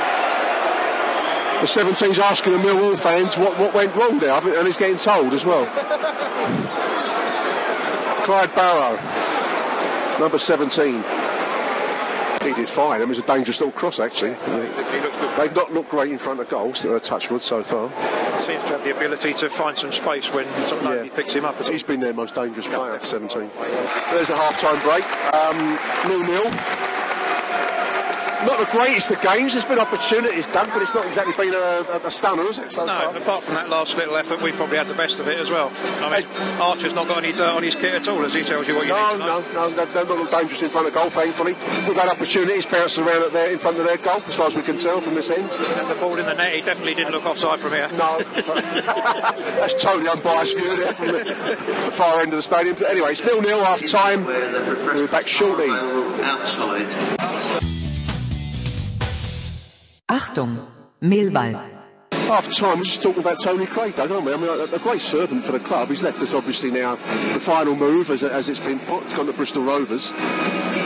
[1.60, 5.34] the 17's asking the Millwall fans what, what went wrong there, and he's getting told
[5.34, 5.66] as well.
[8.24, 8.98] Clyde Barrow,
[10.18, 11.02] number 17.
[12.44, 13.00] He did fine.
[13.00, 14.34] It was a dangerous little cross, actually.
[15.38, 17.88] They've not looked great in front of goals, uh, Touchwood, so far.
[18.42, 21.16] Seems to have the ability to find some space when somebody yeah.
[21.16, 21.60] picks him up.
[21.66, 23.50] He's been their most dangerous player, 17.
[24.10, 25.04] There's a half-time break.
[25.34, 25.78] Um,
[26.08, 26.50] nil-nil
[28.46, 29.52] not the greatest of games.
[29.52, 32.72] There's been opportunities done, but it's not exactly been a, a, a stunner, has it?
[32.72, 33.16] So no, far?
[33.16, 35.72] apart from that last little effort, we probably had the best of it as well.
[36.00, 38.68] I mean, Archer's not got any dirt on his kit at all, as he tells
[38.68, 39.44] you what you no, need to know.
[39.52, 41.54] No, no, they're, not dangerous in front of goal, thankfully.
[41.86, 44.54] We've had opportunities bouncing around at there in front of their goal, as far as
[44.54, 45.52] we can tell from this end.
[45.52, 47.88] And the ball in the net, he definitely didn't look offside from here.
[47.92, 52.76] No, that's totally unbiased view there from the, the, far end of the stadium.
[52.78, 54.24] But anyway, it's nil-nil half time.
[54.24, 55.70] We'll be back shortly.
[55.70, 57.73] Outside.
[60.10, 60.58] Achtung,
[61.00, 61.54] Millwall.
[62.12, 64.34] Half time, we're just talking about Tony Craig, don't we?
[64.34, 65.88] I mean, a, a, great servant for the club.
[65.88, 66.96] He's left us obviously now
[67.32, 69.08] the final move as, as it's been put.
[69.14, 70.12] Gone to Bristol Rovers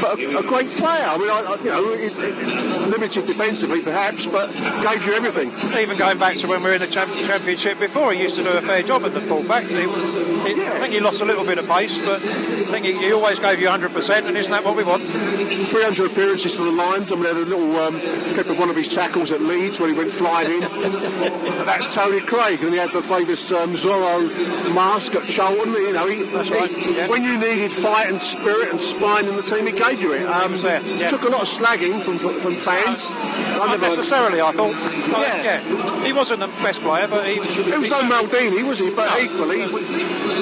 [0.00, 1.04] but a, a great player.
[1.04, 5.52] I mean, I, you know, it, it, limited defensively perhaps, but gave you everything.
[5.78, 8.44] Even going back to when we were in the champ- championship before, he used to
[8.44, 9.64] do a fair job at the fullback.
[9.64, 10.72] He, he, yeah.
[10.74, 13.38] I think he lost a little bit of pace, but I think he, he always
[13.38, 15.02] gave you 100%, and isn't that what we want?
[15.02, 17.12] 300 appearances for the Lions.
[17.12, 19.78] I mean, they had a little um, clip of one of his tackles at Leeds
[19.78, 20.61] when he went flying in.
[21.66, 24.28] that's Tony Craig, and he had the famous um, Zorro
[24.74, 25.72] mask at Charlton.
[25.72, 26.70] You know, he, right.
[26.70, 27.08] yeah.
[27.08, 30.27] when you needed fight and spirit and spine in the team, he gave it.
[30.27, 31.09] Um, yeah.
[31.09, 33.11] Took a lot of slagging from from fans.
[33.12, 34.72] Not necessarily, I thought.
[34.72, 35.42] yeah.
[35.42, 36.05] yeah.
[36.05, 37.35] He wasn't the best player, but he.
[37.35, 38.90] He was no Maldini, was he?
[38.90, 39.20] But no.
[39.20, 39.62] equally,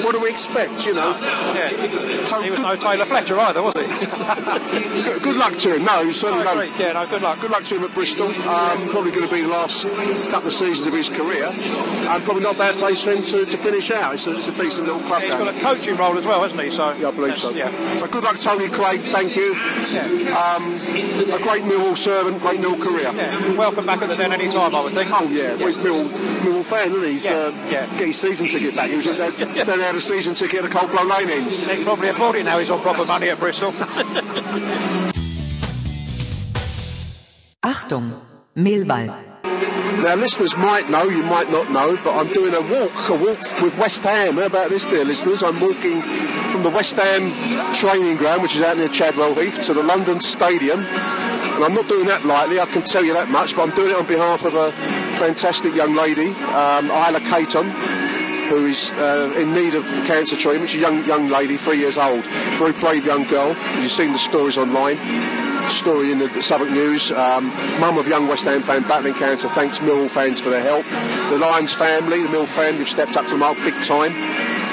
[0.03, 0.85] what do we expect?
[0.85, 1.17] You know.
[1.19, 2.25] Yeah.
[2.25, 4.05] So he was good, no Taylor Fletcher either, was he?
[4.05, 5.85] good, good, luck to him.
[5.85, 6.61] No, certainly no.
[6.61, 7.07] Yeah, no.
[7.07, 7.39] Good luck.
[7.39, 8.27] Good luck to him at Bristol.
[8.27, 9.83] Um, probably going to be the last
[10.29, 13.45] couple of seasons of his career, and probably not a bad place for him to,
[13.45, 14.15] to finish out.
[14.15, 15.21] It's a, it's a decent little club.
[15.23, 16.69] Yeah, he's got a coaching role as well, hasn't he?
[16.69, 17.51] So yeah, I believe so.
[17.51, 17.97] Yeah.
[17.97, 19.01] So good luck, Tony Craig.
[19.11, 19.53] Thank you.
[20.35, 20.73] Um,
[21.31, 23.11] a great Millwall servant, great Millwall career.
[23.13, 23.53] Yeah.
[23.53, 25.09] Welcome back at the den any time, I would think.
[25.13, 25.67] Oh yeah, yeah.
[25.67, 27.11] Millwall, Millwall fan, isn't he?
[27.13, 27.33] He's, yeah.
[27.33, 27.97] Uh, yeah.
[27.97, 28.89] Get his season ticket back.
[28.89, 31.65] He was at that, so they had a season ticket at Coldblow Lane ends.
[31.65, 32.57] He can probably afford it now.
[32.59, 33.71] He's on proper money at Bristol.
[37.63, 38.13] Achtung,
[38.55, 39.26] Millwall.
[40.03, 43.61] Now, listeners might know, you might not know, but I'm doing a walk, a walk
[43.61, 44.35] with West Ham.
[44.35, 45.41] How about this, dear listeners?
[45.41, 46.01] I'm walking
[46.51, 50.19] from the West Ham training ground, which is out near Chadwell Heath, to the London
[50.19, 50.81] Stadium.
[50.81, 53.89] And I'm not doing that lightly, I can tell you that much, but I'm doing
[53.89, 54.71] it on behalf of a
[55.17, 57.67] fantastic young lady, um, Isla Caton,
[58.49, 60.69] who is uh, in need of cancer treatment.
[60.69, 62.23] She's a young, young lady, three years old,
[62.59, 63.55] very brave young girl.
[63.81, 64.97] You've seen the stories online
[65.69, 67.11] story in the Southwark News.
[67.11, 67.47] Um,
[67.79, 70.85] mum of young West Ham fan battling cancer thanks Mill fans for their help.
[71.29, 74.11] The Lions family, the Mill family have stepped up to the mark big time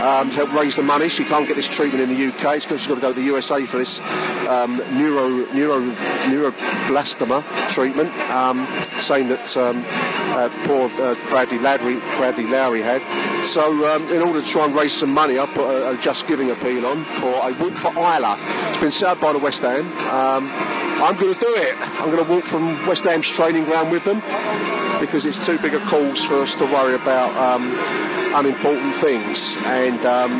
[0.04, 1.08] um, to help raise the money.
[1.08, 2.62] She can't get this treatment in the UK.
[2.62, 4.02] Because she's got to go to the USA for this
[4.48, 5.80] um, neuro neuro
[6.26, 8.12] neuroblastoma treatment.
[8.30, 8.66] Um,
[8.98, 13.02] same that um, uh, poor uh, Bradley Lowery Bradley Lowery had.
[13.44, 16.26] So um, in order to try and raise some money, I put a, a Just
[16.26, 18.38] Giving appeal on for a walk for Isla.
[18.68, 20.83] It's been set up by the West Ham.
[21.04, 21.76] I'm going to do it.
[22.00, 24.20] I'm going to walk from West Ham's training ground with them
[24.98, 27.76] because it's too big a cause for us to worry about um,
[28.34, 29.58] unimportant things.
[29.64, 30.30] And um,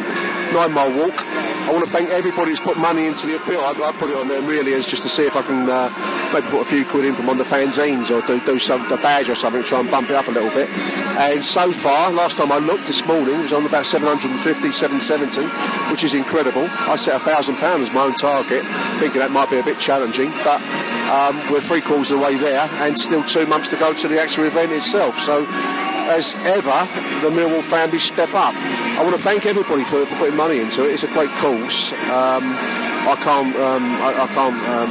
[0.54, 1.20] nine mile walk.
[1.64, 3.60] I want to thank everybody who's put money into the appeal.
[3.60, 5.88] I, I put it on there really as just to see if I can uh,
[6.32, 8.98] maybe put a few quid in from on the fanzines or do, do some a
[8.98, 10.68] badge or something, try and bump it up a little bit.
[11.16, 15.90] And so far, last time I looked this morning, it was on about 750, 770,
[15.90, 16.68] which is incredible.
[16.70, 18.62] I set a thousand pounds as my own target,
[19.00, 20.60] thinking that might be a bit challenging, but
[21.08, 24.08] um, we're three quarters of the way there, and still two months to go to
[24.08, 25.18] the actual event itself.
[25.18, 25.46] So
[26.10, 26.70] as ever,
[27.22, 28.54] the Millwall family step up.
[28.54, 30.92] I want to thank everybody for, for putting money into it.
[30.92, 31.92] It's a great cause.
[32.10, 32.44] Um,
[33.06, 34.90] I can't, um, I, I, can't, um,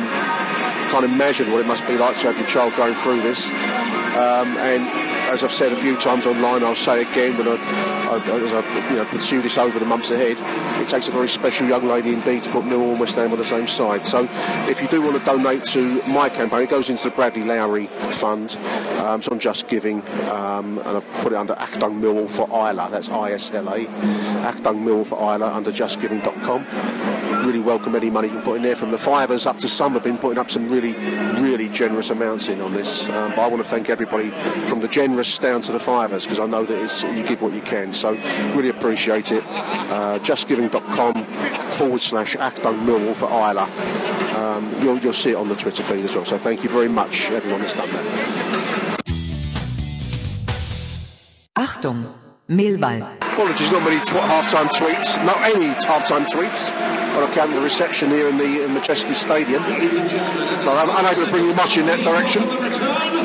[0.92, 3.50] can't imagine what it must be like to have your child going through this.
[3.50, 8.18] Um, and as I've said a few times online, I'll say again when I, I,
[8.18, 10.38] as I you know, pursue this over the months ahead,
[10.80, 13.40] it takes a very special young lady indeed to put Millwall and West Ham on
[13.40, 14.06] the same side.
[14.06, 14.30] So
[14.70, 17.88] if you do want to donate to my campaign, it goes into the Bradley Lowery
[18.12, 18.56] Fund.
[19.00, 22.90] Um, it's on Just Giving, um, and I put it under Achtung Millwall for Isla.
[22.92, 23.86] That's I-S-L-A.
[24.46, 28.76] Achtung Millwall for Isla under justgiving.com really welcome any money you can put in there.
[28.76, 30.94] From the fivers up to some have been putting up some really,
[31.42, 33.10] really generous amounts in on this.
[33.10, 34.30] Um, but I want to thank everybody
[34.68, 37.54] from the generous down to the fivers because I know that it's, you give what
[37.54, 37.94] you can.
[37.94, 38.12] So
[38.54, 39.44] really appreciate it.
[39.46, 41.26] Uh, justgiving.com
[41.72, 43.64] forward slash Achtung Millwall for Isla.
[44.40, 46.26] Um, you'll, you'll see it on the Twitter feed as well.
[46.26, 49.00] So thank you very much, everyone that's done that.
[51.56, 52.06] Achtung,
[52.50, 53.18] Millwall.
[53.34, 56.72] Apologies, not many tw- half-time tweets, not any half-time tweets
[57.18, 59.64] on account of the reception here in the in Madejski Stadium.
[60.62, 63.23] So I'm unable to bring you much in that direction.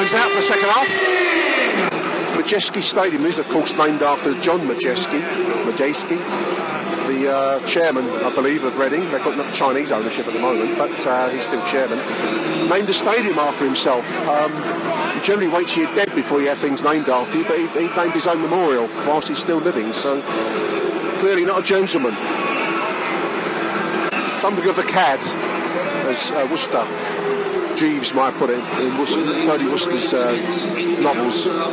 [0.00, 0.88] Lions out for the second half.
[2.34, 5.20] Madejski Stadium is, of course, named after John Madejski,
[5.66, 6.16] Majeski,
[7.06, 9.02] the uh, chairman, I believe, of Reading.
[9.10, 11.98] They've got Chinese ownership at the moment, but uh, he's still chairman.
[12.70, 14.06] Named a stadium after himself.
[14.26, 14.50] Um,
[15.22, 17.94] generally wait till you're dead before you have things named after you, but he, he
[17.94, 20.22] named his own memorial whilst he's still living, so
[21.18, 22.14] clearly not a gentleman.
[24.40, 25.20] Something of the cad,
[26.08, 26.86] as uh, Worcester
[27.80, 28.92] Jeeves might put it in
[29.48, 30.36] Bertie Wooster's uh,
[31.00, 31.48] novels.
[31.48, 31.64] He's on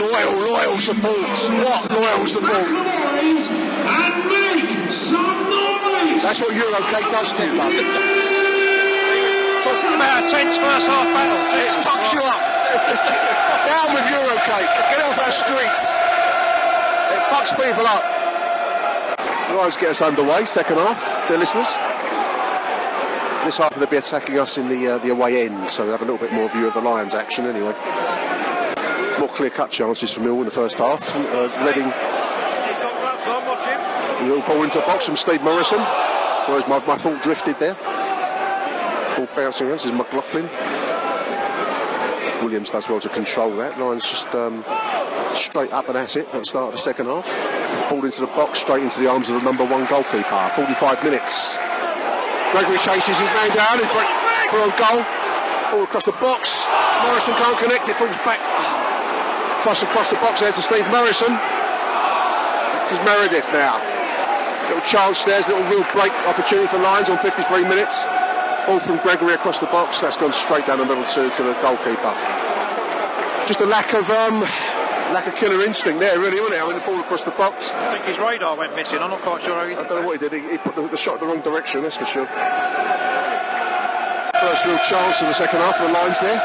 [0.00, 1.28] Loyal, loyal support.
[1.60, 2.64] What loyal support?
[6.24, 7.76] That's what Eurocake does to you, bud.
[9.60, 11.36] Talking about a tense first half battle.
[11.52, 12.40] It fucks you up.
[13.68, 14.72] Down with Eurocake.
[14.88, 15.84] Get off our streets.
[17.12, 18.13] It fucks people up.
[19.52, 21.76] Lions get us underway, second half, dear listeners.
[23.44, 26.00] This half they'll be attacking us in the uh, the away end, so we have
[26.00, 27.74] a little bit more view of the Lions action anyway.
[29.18, 31.14] More clear-cut chances for Mill in the first half.
[31.14, 31.92] Uh, Reading
[34.26, 35.80] little ball into the box from Steve Morison.
[36.46, 37.74] Whereas my, my thought drifted there.
[39.16, 39.76] Ball bouncing around.
[39.76, 40.48] This is McLaughlin.
[42.42, 43.78] Williams does well to control that.
[43.78, 44.64] Lions just um,
[45.34, 47.26] straight up and at it at the start of the second half.
[47.90, 50.50] Ball into the box, straight into the arms of the number one goalkeeper.
[50.56, 51.58] 45 minutes.
[52.52, 53.78] Gregory chases his man down.
[53.78, 54.24] He's put
[54.78, 55.02] goal.
[55.74, 56.68] All across the box.
[57.02, 57.96] Morison can't connect it.
[57.96, 58.40] Falls back.
[59.62, 61.34] Cross across the box there to Steve Morison.
[62.86, 63.80] This is Meredith now.
[64.68, 68.06] Little chance there's a little real break opportunity for Lions on 53 minutes.
[68.68, 70.00] All from Gregory across the box.
[70.00, 72.14] That's gone straight down the middle to, to the goalkeeper.
[73.44, 74.40] Just a lack of um,
[75.12, 76.62] lack of killer instinct there, really, wasn't it?
[76.62, 77.72] I mean, the ball across the box.
[77.72, 79.00] I think his radar went missing.
[79.00, 80.32] I'm not quite sure how he I don't know what he did.
[80.32, 82.26] He, he put the, the shot in the wrong direction, that's for sure.
[84.40, 86.40] First real chance of the second half for the lines there.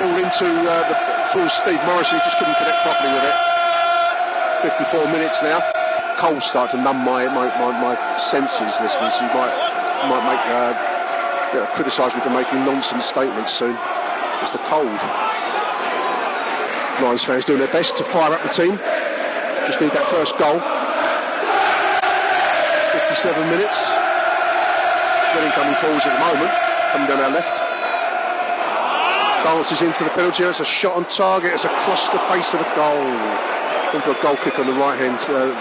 [0.00, 0.96] Ball into uh, the
[1.32, 2.18] towards Steve Morison.
[2.18, 3.36] He just couldn't connect properly with it.
[4.62, 5.60] 54 minutes now.
[6.18, 9.14] Cold start to numb my my, my, my senses, listeners.
[9.20, 9.54] You might
[10.02, 13.76] you might make uh, criticise me for making nonsense statements soon.
[14.42, 15.29] It's the cold.
[17.02, 18.76] Lions fans doing their best to fire up the team.
[19.64, 20.60] Just need that first goal.
[22.92, 23.96] 57 minutes.
[25.32, 26.52] Reading coming forwards at the moment,
[26.92, 27.56] coming down our left.
[29.44, 30.50] Dances into the penalty area.
[30.50, 31.52] It's a shot on target.
[31.54, 33.00] It's across the face of the goal.
[33.92, 35.16] Gone for a goal kick on the right hand.
[35.24, 35.56] Uh,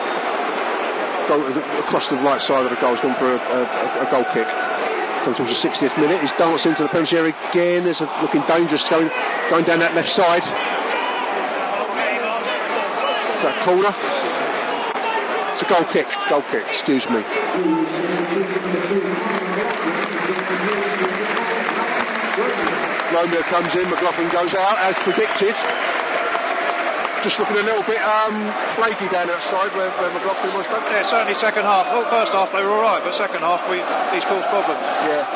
[1.31, 1.39] goal,
[1.79, 2.91] across the right side of the goal.
[2.91, 3.61] He's gone for a, a,
[4.03, 4.47] a goal kick.
[5.23, 6.19] Coming towards the 60th minute.
[6.19, 7.87] He's danced into the penalty area again.
[7.87, 9.09] A, looking dangerous going,
[9.49, 10.43] going down that left side.
[13.59, 13.93] Is that a corner?
[15.51, 16.07] It's a goal kick.
[16.29, 17.23] Goal kick, excuse me.
[23.11, 25.55] Romeo comes in, McLaughlin goes out as predicted.
[27.23, 28.47] Just looking a little bit um,
[28.79, 30.67] flaky down outside where, where McLaughlin was.
[30.67, 31.87] But Yeah, certainly second half.
[31.89, 33.83] Oh, first half they were all right, but second half we
[34.15, 34.79] he's caused problems.
[35.03, 35.27] yeah,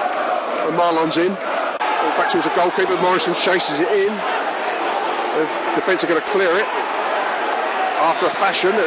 [0.63, 2.95] when Marlon's in, back towards the goalkeeper.
[3.01, 4.13] Morison chases it in.
[5.35, 6.67] The defence are going to clear it
[8.01, 8.73] after a fashion.
[8.73, 8.81] uh,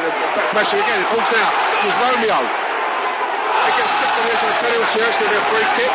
[0.54, 0.98] Back again.
[1.02, 1.50] It falls now.
[1.52, 2.38] It was Romeo.
[2.42, 4.98] It gets kicked on the edge of the penalty.
[4.98, 5.08] area.
[5.10, 5.92] It's going to be a free kick.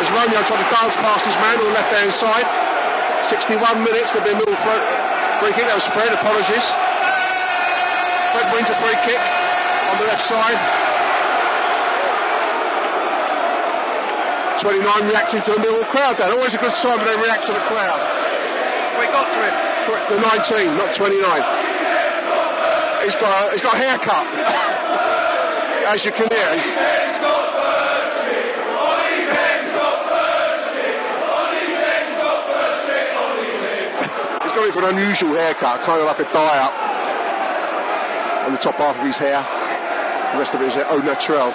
[0.00, 2.48] As Romeo tried to dance past his man on the left hand side.
[3.20, 5.68] 61 minutes, going to be a middle free kick.
[5.68, 6.72] That was Fred, apologies.
[8.32, 10.56] Fred wins a free kick on the left side.
[14.60, 16.32] 29 reacting to the Millwall crowd then.
[16.32, 18.00] Always a good sign when they react to the crowd.
[19.00, 19.56] We got to him.
[20.12, 21.59] The 19, not 29.
[23.10, 24.22] He's got a, he's got a haircut.
[25.90, 26.70] As you can hear, he's,
[34.62, 36.70] it for an unusual haircut, kind of like a dye up
[38.46, 39.42] on the top half of his hair.
[40.30, 41.50] The rest of it is uh, au naturel.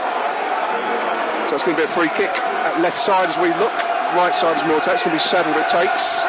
[1.48, 2.36] So it's going to be a free kick
[2.68, 3.72] at left side as we look.
[4.20, 4.84] Right side is more.
[4.84, 6.28] It's going to be Saddle that takes.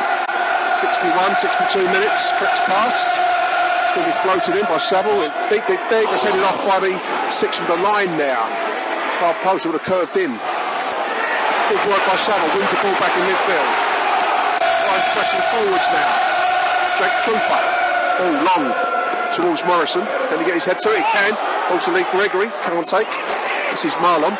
[0.79, 2.31] 61, 62 minutes.
[2.39, 3.45] Cricks past.
[3.97, 5.24] Going to be floated in by Saville.
[5.24, 6.05] It's deep, deep, deep.
[6.12, 7.01] It's headed off by the
[7.32, 8.44] six of the line now.
[9.24, 10.36] Far post would have curved in.
[10.36, 12.44] Good work by Saville.
[12.53, 13.72] Wins the ball back in midfield.
[14.84, 16.12] Lions pressing forwards now.
[17.01, 17.62] Jake Cooper.
[18.20, 18.68] Oh, long
[19.32, 20.05] towards Morison.
[20.28, 21.01] Can he get his head to it?
[21.01, 21.32] He can.
[21.72, 22.53] Also Lee Gregory.
[22.68, 23.09] Can't take.
[23.72, 24.36] This is Marlon.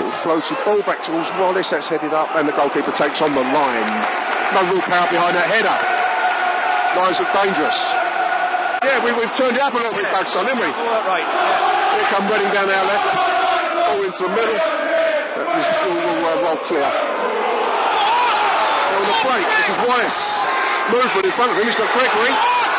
[0.00, 1.68] Little floated ball back towards Wallace.
[1.68, 3.92] That's headed up, and the goalkeeper takes on the line.
[4.56, 5.76] no real power behind that header.
[6.96, 8.03] Lines look dangerous.
[9.04, 10.72] Yeah, we, we've turned it up a little bit, Doug, son, didn't we?
[10.72, 11.28] Work rate.
[11.28, 13.04] Here come Reading down our left.
[13.84, 14.56] All into the middle.
[14.56, 16.88] That is all, all well clear.
[16.88, 20.48] Now on the break, this is Wallace.
[20.88, 21.68] Movement in front of him.
[21.68, 22.32] He's got Gregory.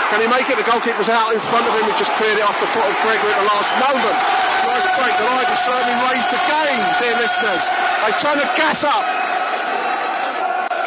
[0.09, 0.57] Can he make it?
[0.57, 1.85] The goalkeeper's out in front of him.
[1.85, 4.17] He just cleared it off the foot of Gregory at the last moment.
[4.65, 5.13] Nice break.
[5.21, 5.45] The lines
[6.09, 7.69] raised again, dear listeners.
[8.01, 9.05] They turn the gas up.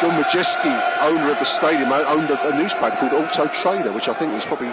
[0.03, 0.71] John Madejski,
[1.03, 4.45] owner of the stadium, owned a, a newspaper called Auto Trader, which I think is
[4.45, 4.71] probably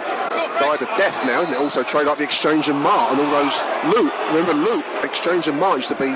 [0.59, 3.21] died of death now, and they also Auto Trader, like the Exchange and Mart and
[3.21, 3.61] all those
[3.93, 4.11] loot.
[4.29, 4.83] Remember loot?
[5.03, 6.09] Exchange and Mart used to be.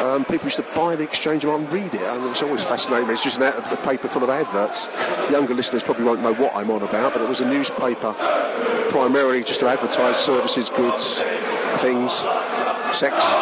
[0.00, 3.10] Um, people used to buy the Exchange and read it, and it was always fascinating.
[3.10, 4.88] It's just an a paper full of adverts.
[5.30, 8.14] Younger listeners probably won't know what I'm on about, but it was a newspaper
[8.88, 11.20] primarily just to advertise services, goods,
[11.82, 12.24] things,
[12.96, 13.34] sex,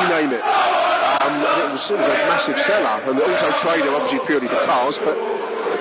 [0.00, 0.44] you name it.
[1.20, 4.98] Um, it, was, it was a massive seller, and also traded obviously purely for cars,
[4.98, 5.18] but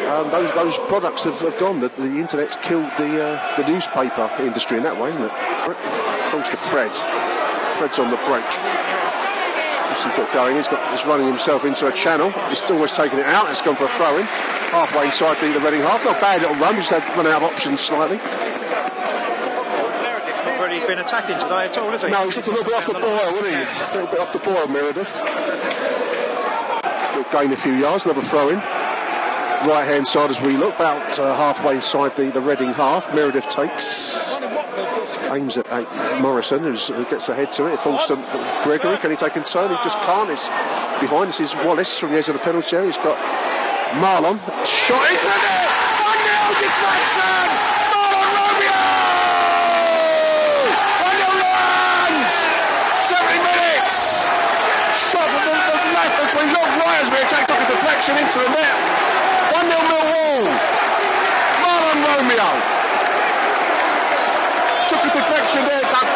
[0.09, 1.79] um, those those products have, have gone.
[1.79, 5.31] The, the internet's killed the uh, the newspaper industry in that way, isn't it?
[6.31, 6.93] Thanks to Fred.
[7.77, 8.45] Fred's on the break.
[9.89, 10.55] What's he got going?
[10.57, 12.31] He's got he's running himself into a channel.
[12.49, 13.49] He's almost taken it out.
[13.49, 14.25] It's gone for a throw in.
[14.73, 16.03] Halfway inside the, the Reading half.
[16.05, 16.75] Not a bad little run.
[16.75, 18.17] Just had run out of options slightly.
[18.17, 18.61] Meredith's
[20.45, 22.09] not really been attacking today at all, is he?
[22.09, 23.53] No, he's a little bit off the boil, wasn't he?
[23.53, 23.57] A
[23.93, 25.11] little bit off the boil, Meredith.
[27.13, 28.61] He'll gain a few yards, another throw in.
[29.67, 33.13] Right hand side as we look, about uh, halfway inside the, the Reading half.
[33.13, 34.39] Meredith takes,
[35.31, 37.73] aims at, at Morison, who gets ahead to it.
[37.73, 38.15] It falls to
[38.63, 38.95] Gregory.
[38.97, 39.69] Can he take a turn?
[39.69, 40.29] He just can't.
[40.29, 40.47] It's
[41.01, 41.27] behind.
[41.27, 42.87] This is Wallace from the edge of the penalty area.
[42.87, 43.19] He's got
[43.99, 44.39] Marlon.
[44.63, 45.67] Shot into the net!
[46.07, 47.49] 1 0 deflection!
[47.91, 48.79] Marlon Romeo!
[51.03, 52.31] 1 0 runs!
[53.11, 54.23] 70 minutes!
[54.93, 55.51] Shot from the,
[55.99, 59.18] left between long as we attacked off a deflection into the net.
[59.59, 60.47] 1 0 Millwall.
[61.59, 62.49] Marlon Romeo.
[64.87, 66.07] Took a deflection there, Doug.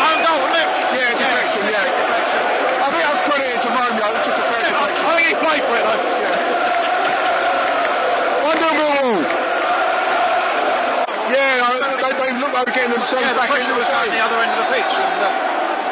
[0.00, 0.64] Home goal, wasn't?
[0.96, 1.84] Yeah, deflection, yeah.
[1.84, 4.06] I think I'll credit it to Romeo.
[4.16, 5.04] He took a fair deflection.
[5.04, 6.00] I think he played for it though.
[8.48, 9.20] 1 0 Millwall.
[11.36, 14.08] Yeah, uh, they, they look like they're getting themselves Yeah, the back into the game.
[14.08, 14.88] the other end of the pitch.
[14.96, 15.28] And, uh,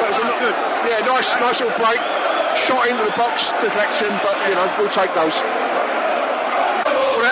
[0.00, 0.56] But it was a looked good.
[0.88, 2.00] Yeah, nice, nice little break.
[2.56, 5.44] Shot into the box, deflection, but you know we'll take those.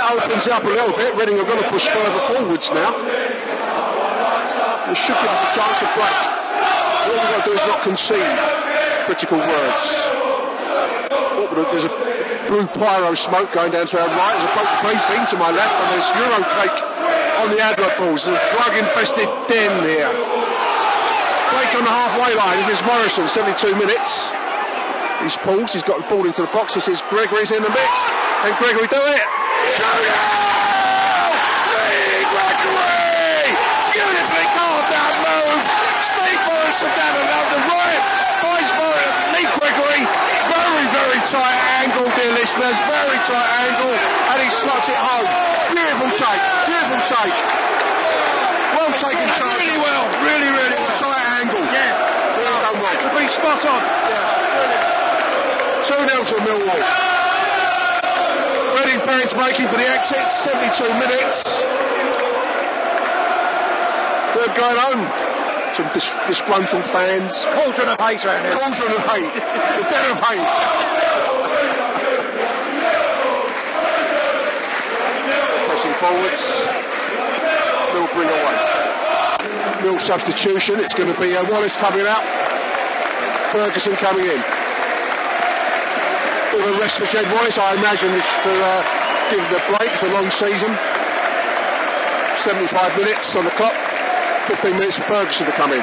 [0.03, 1.15] That opens up a little bit.
[1.15, 2.91] Reading are going to push further forwards now.
[4.91, 6.19] It should give us a chance to break.
[7.07, 8.39] All we've got to do is not concede.
[9.07, 10.11] Critical words.
[11.07, 11.95] Oh, There's a
[12.51, 14.35] blue pyro smoke going down to our right.
[14.43, 16.79] There's a boat vaping to my left, and there's Euro cake
[17.39, 18.27] on the advert balls.
[18.27, 20.11] There's a drug-infested den here.
[21.55, 22.59] Break on the halfway line.
[22.67, 24.35] This is Morison, 72 minutes.
[25.23, 26.75] He's paused, he's got the ball into the box.
[26.75, 27.95] This is Gregory's in the mix.
[28.43, 29.42] And Gregory do it.
[29.73, 29.89] 2 Lee
[32.29, 33.57] Gregory!
[33.89, 35.65] Beautifully carved out move.
[36.05, 38.03] Steve Morison down around the right.
[38.45, 40.05] Finds Morison, Lee Gregory.
[40.53, 42.77] Very, very tight angle, dear listeners.
[42.85, 43.97] Very tight angle.
[43.97, 45.25] And he slots it home.
[45.73, 46.43] Beautiful take.
[46.69, 47.33] Beautiful take.
[48.77, 49.57] Well taken chance.
[49.57, 50.93] Really well, really, really well.
[51.01, 51.65] Tight angle.
[51.73, 51.97] Yeah.
[52.37, 52.93] Really done well.
[52.93, 53.81] To be spot on.
[55.89, 57.22] 2 0 to Millwall.
[59.05, 61.63] Fans making for the exit, 72 minutes.
[64.33, 65.03] Third going home.
[65.75, 67.45] Some dis- disgruntled fans.
[67.51, 68.53] Cauldron of hate around here.
[68.53, 69.33] Cauldron of hate.
[69.35, 70.49] The den of hate.
[75.67, 76.69] Pressing forwards.
[77.95, 78.57] Mill bring away.
[79.83, 80.79] Mill substitution.
[80.81, 82.23] It's going to be uh, Wallace coming out.
[83.53, 84.41] Ferguson coming in.
[86.53, 88.85] Bit of a rest for Jed Wallace, I imagine, this to uh,
[89.33, 89.89] give him a break.
[89.89, 90.69] It's a long season.
[92.45, 92.69] 75
[93.01, 93.73] minutes on the clock.
[94.53, 95.81] 15 minutes for Ferguson to come in.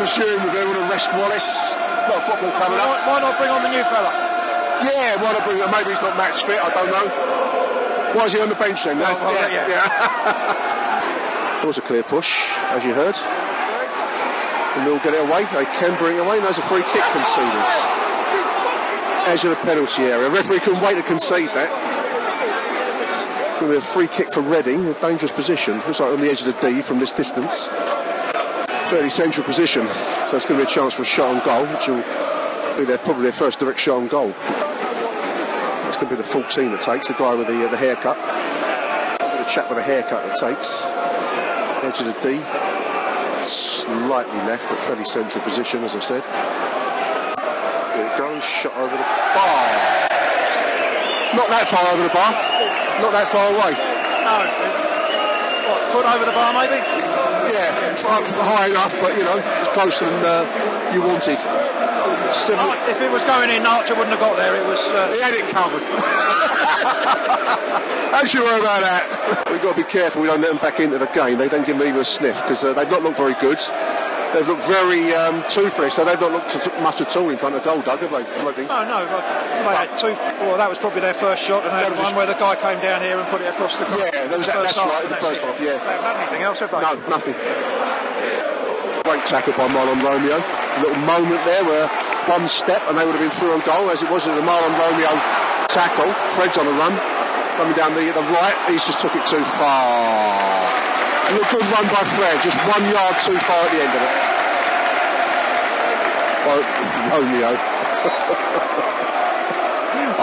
[0.00, 1.76] Presume that they want to rest Wallace.
[1.76, 3.04] A lot of football coming up.
[3.04, 4.08] Why, not bring on the new fella?
[4.80, 5.58] Yeah, why not bring?
[5.60, 7.06] Maybe he's not match fit, I don't know.
[8.16, 8.96] Why is he on the bench then?
[8.96, 9.68] That's, well, yeah, yeah.
[9.68, 11.58] yeah.
[11.60, 13.18] there was a clear push, as you heard.
[14.78, 15.44] And they'll get it away.
[15.52, 16.38] They can bring it away.
[16.38, 18.07] And there's a free kick conceded.
[19.28, 20.30] Edge of the penalty area.
[20.30, 21.68] Referee couldn't wait to concede that.
[23.60, 24.86] Going to be a free kick for Reading.
[24.86, 25.74] A dangerous position.
[25.80, 27.68] Looks like on the edge of the D from this distance.
[28.88, 29.86] Fairly central position.
[30.28, 32.86] So it's going to be a chance for a shot on goal, which will be
[32.86, 34.32] their, probably their first direct shot on goal.
[35.86, 38.16] It's going to be the 14 that takes, the guy with the, uh, the haircut.
[39.18, 40.86] The chap with the haircut that takes.
[41.84, 42.40] Edge of the D.
[43.44, 46.57] Slightly left, but fairly central position, as I said.
[48.38, 49.02] Here shot over the
[49.34, 49.66] bar.
[51.34, 52.30] Not that far over the bar.
[53.02, 53.74] Not that far away.
[53.74, 54.78] No, it's,
[55.66, 56.78] what, foot over the bar maybe?
[57.50, 60.46] Yeah, far, high enough, but you know, it's closer than uh,
[60.94, 61.42] you wanted.
[62.30, 64.54] Seven, Oh, if it was going in, Archer wouldn't have got there.
[64.54, 64.78] It was.
[64.94, 65.82] Uh, He had it covered.
[68.14, 69.02] Don't you worry about that.
[69.50, 71.38] We've got to be careful we don't let them back into the game.
[71.38, 73.58] They don't give them even a sniff because uh, they've not looked very good.
[74.34, 76.52] They've looked very um, toothless, so they've not looked
[76.84, 78.24] much at all in front of goal, Doug, have they?
[78.44, 79.00] Bloody- no, no.
[79.08, 80.12] They had two.
[80.44, 82.26] Well, that was probably their first shot, and they That had was one just- where
[82.28, 83.86] the guy came down here and put it across the.
[83.88, 83.96] Goal.
[83.98, 85.80] Yeah, there was the that- first that's half, right, the first half, yeah.
[85.80, 86.80] They haven't had anything else, have they?
[86.84, 87.34] No, nothing.
[89.08, 90.36] Great tackle by Marlon Romeo.
[90.36, 91.88] A little moment there where
[92.28, 94.44] one step and they would have been through on goal, as it was at the
[94.44, 95.08] Marlon Romeo
[95.72, 96.12] tackle.
[96.36, 96.92] Fred's on a run,
[97.56, 98.56] coming down the, the right.
[98.68, 100.87] He's just took it too far.
[101.28, 104.00] And a good run by Fred, just one yard too far at the end of
[104.00, 104.12] it.
[106.48, 106.56] By
[107.12, 107.52] Romeo.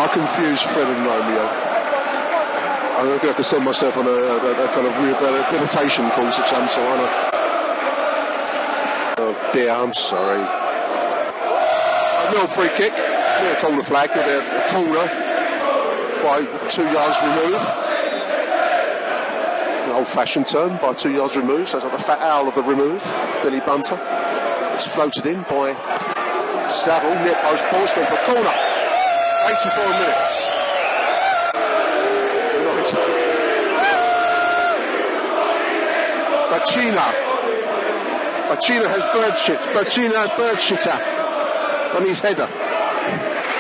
[0.02, 1.46] I confuse Fred and Romeo.
[2.98, 6.40] I'm going to have to send myself on a, a, a kind of rehabilitation course
[6.40, 7.00] of some sort.
[9.22, 10.42] Oh dear, I'm sorry.
[10.42, 14.42] A little free kick, near corner flag, a
[14.74, 15.06] corner
[16.24, 17.85] by two yards removed.
[19.96, 21.70] Old-fashioned term, by two yards removed.
[21.70, 23.02] So it's like the fat owl of the remove,
[23.42, 23.98] Billy Bunter.
[24.76, 25.72] It's floated in by
[26.68, 27.82] Saville, near post ball.
[27.82, 28.52] It's going for a corner.
[29.48, 30.50] 84 minutes.
[36.52, 37.08] Bacuna.
[38.52, 39.60] Bacuna has bird shit.
[39.72, 42.50] Bacuna has bird shitter on his header.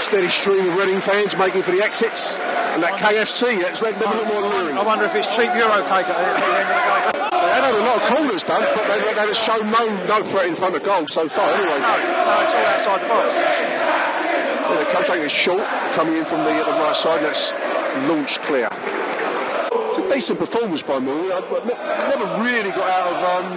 [0.01, 2.37] Steady stream of Reading fans making for the exits.
[2.75, 4.75] And that KFC, that's them a little more luring.
[4.75, 6.67] I wonder if it's cheap Euro cake at the end of the game.
[7.31, 10.19] They have had a lot of corners done, but they, they have shown no, no
[10.27, 11.79] threat in front of goal so far anyway.
[11.79, 13.31] No, no, it's all outside the box.
[13.31, 15.63] Yeah, they come taking it short,
[15.95, 17.55] coming in from the, the right side, and that's
[18.11, 18.67] launched clear.
[18.67, 21.63] It's a decent performance by Moore, but
[22.11, 23.47] never really got out of, um,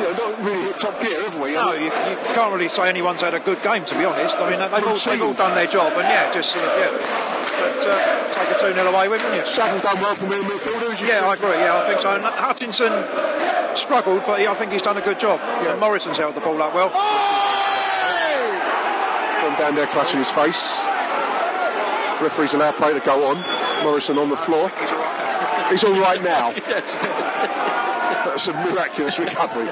[0.00, 1.52] you know, not really hit top gear, have we?
[1.52, 4.40] No, you, you can't really say anyone's had a good game, to be honest.
[4.40, 7.27] I mean, they've all, they've all done their job, and yeah, just sort of, yeah.
[7.58, 9.56] But uh, take a 2 0 away with, wouldn't you?
[9.56, 11.00] Done well from the midfielders.
[11.06, 11.50] Yeah, I agree.
[11.50, 12.14] Yeah, I think so.
[12.14, 12.92] And Hutchinson
[13.76, 15.40] struggled, but I think he's done a good job.
[15.66, 16.90] And Morison's held the ball up well.
[19.40, 20.82] Gone down there clutching his face.
[22.20, 23.42] Referee's allowed play to go on.
[23.84, 24.70] Morison on the floor.
[25.70, 26.52] He's all right now.
[28.28, 29.68] That's a miraculous recovery.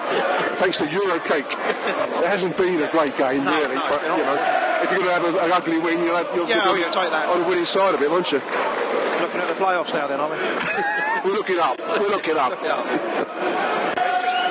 [0.56, 1.46] Thanks to Euro Cake.
[1.46, 5.10] It hasn't been a great game, No, really, no, but you know, if you're going
[5.10, 7.28] to have a- an ugly win, you'll, have, you'll, Yeah, you'll oh, yeah, take that.
[7.28, 8.38] on the winning side of it, won't you?
[8.38, 10.38] Looking at the playoffs now, then, aren't we?
[11.30, 11.78] We're looking up.
[11.78, 12.52] We're looking up.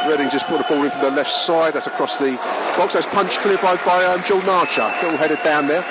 [0.09, 1.73] Reading just put the ball in from the left side.
[1.73, 2.36] That's across the
[2.78, 2.93] box.
[2.93, 4.86] That's punched clear by, by um, Jordan Archer.
[5.01, 5.82] Little headed down there.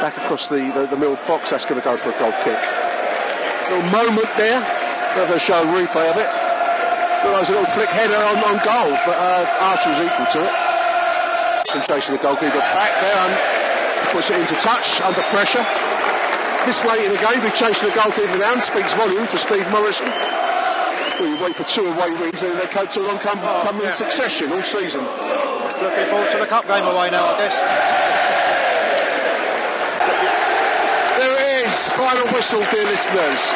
[0.00, 1.50] Back across the, the, the middle box.
[1.50, 2.56] That's going to go for a goal kick.
[3.68, 4.60] Little moment there.
[5.12, 6.28] Don't know if they'll show a replay of it.
[7.28, 10.26] Like it was a little flick header on, on goal, but uh, Archer was equal
[10.32, 10.67] to it.
[11.68, 15.60] Concentration of the goalkeeper back there and puts it into touch under pressure.
[16.64, 18.56] This late in the game, we chasing the goalkeeper down.
[18.64, 20.08] Speaks volume for Steve Morison.
[20.08, 23.36] Well, you wait for two away wins and they come two on come,
[23.68, 25.04] come in succession all season.
[25.04, 27.56] Looking forward to the cup game away now, I guess.
[31.20, 33.52] There it is, final whistle, dear listeners.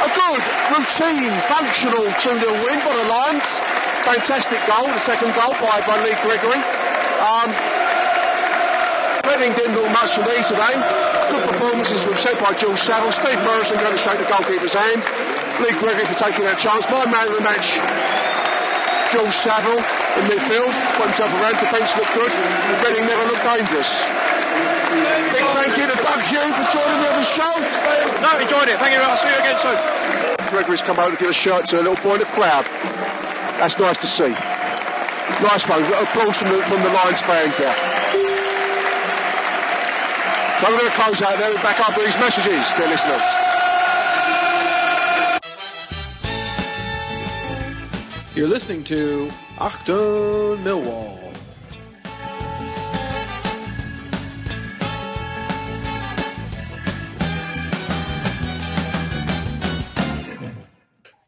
[0.00, 0.42] A good,
[0.80, 3.60] routine, functional 2 0 win by the Lions.
[4.08, 6.88] Fantastic goal, the second goal by, by Lee Gregory.
[7.20, 7.52] Um,
[9.28, 10.72] Reading didn't look much for me today.
[11.28, 13.12] Good performances were set by Jules Saville.
[13.12, 15.04] Steve Morison going to shake the goalkeeper's hand.
[15.60, 16.88] Lee Gregory for taking that chance.
[16.88, 17.76] My man of the match,
[19.12, 19.84] Jules Saville
[20.16, 20.72] in midfield.
[20.96, 22.32] Put himself around, defence looked good.
[22.88, 23.92] Reading never looked dangerous.
[25.36, 27.54] Big thank you to Doug Hume for joining me on the show.
[28.24, 28.80] No, enjoyed it.
[28.80, 29.04] Thank you.
[29.04, 29.76] I'll see you again soon.
[30.48, 32.64] Gregory's come over to give a shirt to a little boy in the crowd.
[33.60, 34.32] That's nice to see.
[35.38, 35.82] Nice one.
[35.84, 37.74] Applause from the, from the Lions fans there.
[40.60, 41.50] So we're going to close out there.
[41.50, 43.24] We're back after these messages, dear listeners.
[48.36, 51.18] You're listening to Achtung Millwall.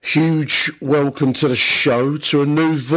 [0.02, 2.96] Huge welcome to the show, to a new vo-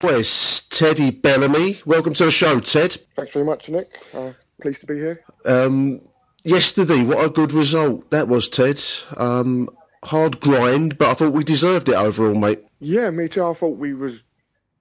[0.00, 1.78] Where's Teddy Bellamy?
[1.86, 2.92] Welcome to the show, Ted.
[3.14, 4.02] Thanks very much, Nick.
[4.12, 5.24] Uh, pleased to be here.
[5.46, 6.00] Um,
[6.42, 8.80] yesterday, what a good result that was, Ted.
[9.16, 9.70] Um,
[10.04, 12.60] hard grind, but I thought we deserved it overall, mate.
[12.80, 13.44] Yeah, me too.
[13.46, 14.20] I thought we was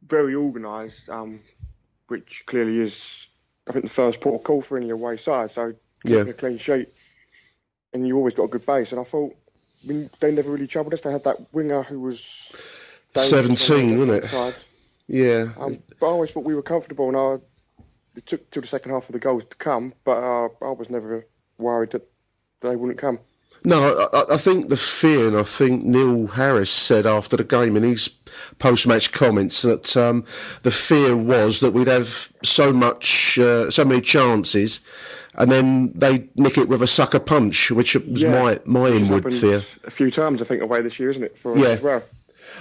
[0.07, 1.39] very organised, um,
[2.07, 3.27] which clearly is,
[3.69, 5.51] I think, the first port of call for any away side.
[5.51, 6.31] So keeping Yeah.
[6.31, 6.89] a clean sheet,
[7.93, 8.91] and you always got a good base.
[8.91, 9.33] And I thought
[9.83, 11.01] I mean, they never really troubled us.
[11.01, 12.21] They had that winger who was
[13.15, 14.55] 17, wasn't it?
[15.07, 15.47] Yeah.
[15.59, 17.83] Um, but I always thought we were comfortable, and I,
[18.15, 19.93] it took till the second half of the goals to come.
[20.03, 21.25] But uh, I was never
[21.57, 22.09] worried that
[22.61, 23.19] they wouldn't come.
[23.65, 27.77] No, I, I think the fear, and I think Neil Harris said after the game
[27.77, 28.09] in his
[28.59, 30.25] post-match comments that um,
[30.63, 34.81] the fear was that we'd have so much, uh, so many chances,
[35.35, 38.31] and then they nick it with a sucker punch, which was Yeah.
[38.41, 39.61] my my inward fear.
[39.85, 41.37] a few times, I think, away this year, isn't it?
[41.37, 41.67] For Yeah.
[41.69, 42.03] as well.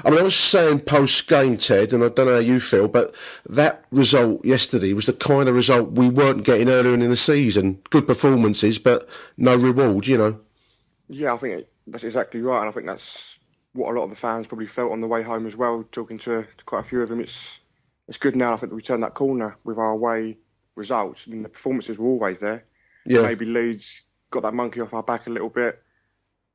[0.05, 2.89] I mean, I was saying post game, Ted, and I don't know how you feel,
[2.89, 3.15] but
[3.49, 7.81] that result yesterday was the kind of result we weren't getting earlier in the season.
[7.91, 10.41] Good performances, but no reward, you know.
[11.09, 13.37] Yeah, I think it, that's exactly right, and I think that's
[13.75, 15.85] what a lot of the fans probably felt on the way home as well.
[15.93, 17.59] Talking to, to quite a few of them, it's
[18.09, 18.53] it's good now.
[18.53, 20.39] I think that we turned that corner with our away
[20.75, 21.27] results.
[21.27, 22.65] Mean, the performances were always there.
[23.07, 23.23] Yeah.
[23.23, 25.83] Maybe Leeds got that monkey off our back a little bit,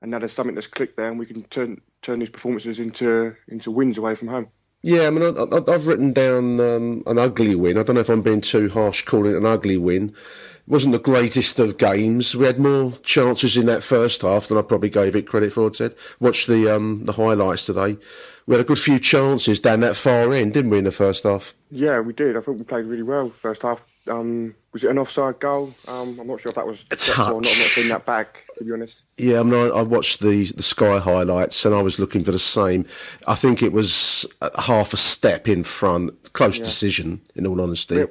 [0.02, 3.36] and now there's something that's clicked there, and we can turn turn these performances into
[3.48, 4.48] into wins away from home.
[4.84, 7.78] Yeah, I mean, I, I, I've written down um, an ugly win.
[7.78, 10.10] I don't know if I'm being too harsh calling it an ugly win.
[10.10, 12.36] It wasn't the greatest of games.
[12.36, 15.70] We had more chances in that first half than I probably gave it credit for.
[15.72, 17.98] Ted, watch the um, the highlights today.
[18.46, 21.24] We had a good few chances down that far end, didn't we, in the first
[21.24, 21.54] half?
[21.72, 22.38] Yeah, we did.
[22.38, 23.86] I think we played really well first half.
[24.10, 25.74] Um, was it an offside goal?
[25.88, 27.48] Um, I'm not sure if that was A touch or not.
[27.48, 29.04] I've not seen that back, to be honest.
[29.18, 32.40] Yeah, I mean, I, watched the the Sky highlights and I was looking for the
[32.40, 32.86] same.
[33.28, 36.66] I think it was uh, half a step in front, close Yeah.
[36.66, 37.22] decision.
[37.36, 38.06] In all honesty, Yeah,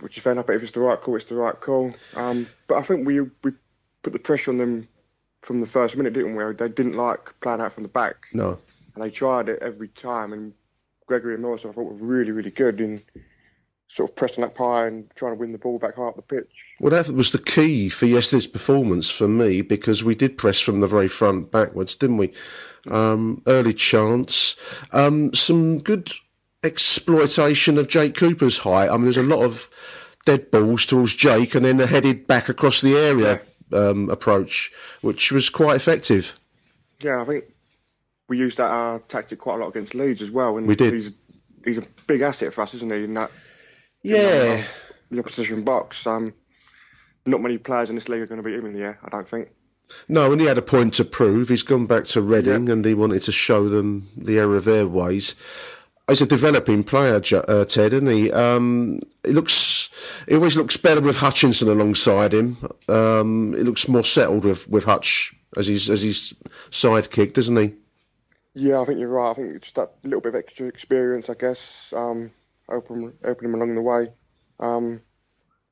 [0.00, 0.46] which is fair enough.
[0.46, 1.92] But if it's the right call, it's the right call.
[2.16, 3.52] Um, but I think we we
[4.02, 4.86] put the pressure on them
[5.42, 6.44] from the first minute, didn't we?
[6.54, 8.58] They didn't like playing out from the back, no.
[8.94, 10.32] and they tried it every time.
[10.32, 10.52] And
[11.06, 13.02] Gregory and Morison, I thought, were really, really good in
[13.94, 16.22] sort of pressing that pie and trying to win the ball back high up the
[16.22, 16.74] pitch.
[16.80, 20.80] Well, that was the key for yesterday's performance for me because we did press from
[20.80, 22.32] the very front backwards, didn't we?
[22.90, 24.56] Um, early chance,
[24.92, 26.10] um, some good
[26.64, 28.90] exploitation of Jake Cooper's height.
[28.90, 29.68] I mean, there's a lot of
[30.24, 33.42] dead balls towards Jake, and then the headed back across the area
[33.72, 34.72] um, approach,
[35.02, 36.36] which was quite effective.
[37.00, 37.44] Yeah, I think
[38.28, 40.58] we used that uh, tactic quite a lot against Leeds as well.
[40.58, 40.94] And We did.
[40.94, 41.12] He's,
[41.64, 43.04] he's a big asset for us, isn't he?
[43.04, 43.30] In that
[44.04, 44.62] Yeah.
[45.10, 46.06] the opposition box.
[46.06, 46.32] Um,
[47.26, 48.98] not many players in this league are going to beat him in the air.
[49.02, 49.48] I don't think.
[50.08, 51.48] No, and he had a point to prove.
[51.48, 54.86] He's gone back to Reading and he wanted to show them the error of their
[54.86, 55.34] ways.
[56.08, 58.30] He's a developing player, uh, Ted, isn't he?
[58.30, 59.88] Um, he looks,
[60.28, 62.58] he always looks better with Hutchinson alongside him.
[62.88, 66.34] Um, he looks more settled with, with Hutch as his as his
[66.70, 67.74] sidekick, doesn't he?
[68.54, 69.30] Yeah, I think you're right.
[69.30, 72.30] I think it's that little bit of extra experience, I guess, um,
[72.70, 74.08] open open him along the way.
[74.60, 75.00] Um,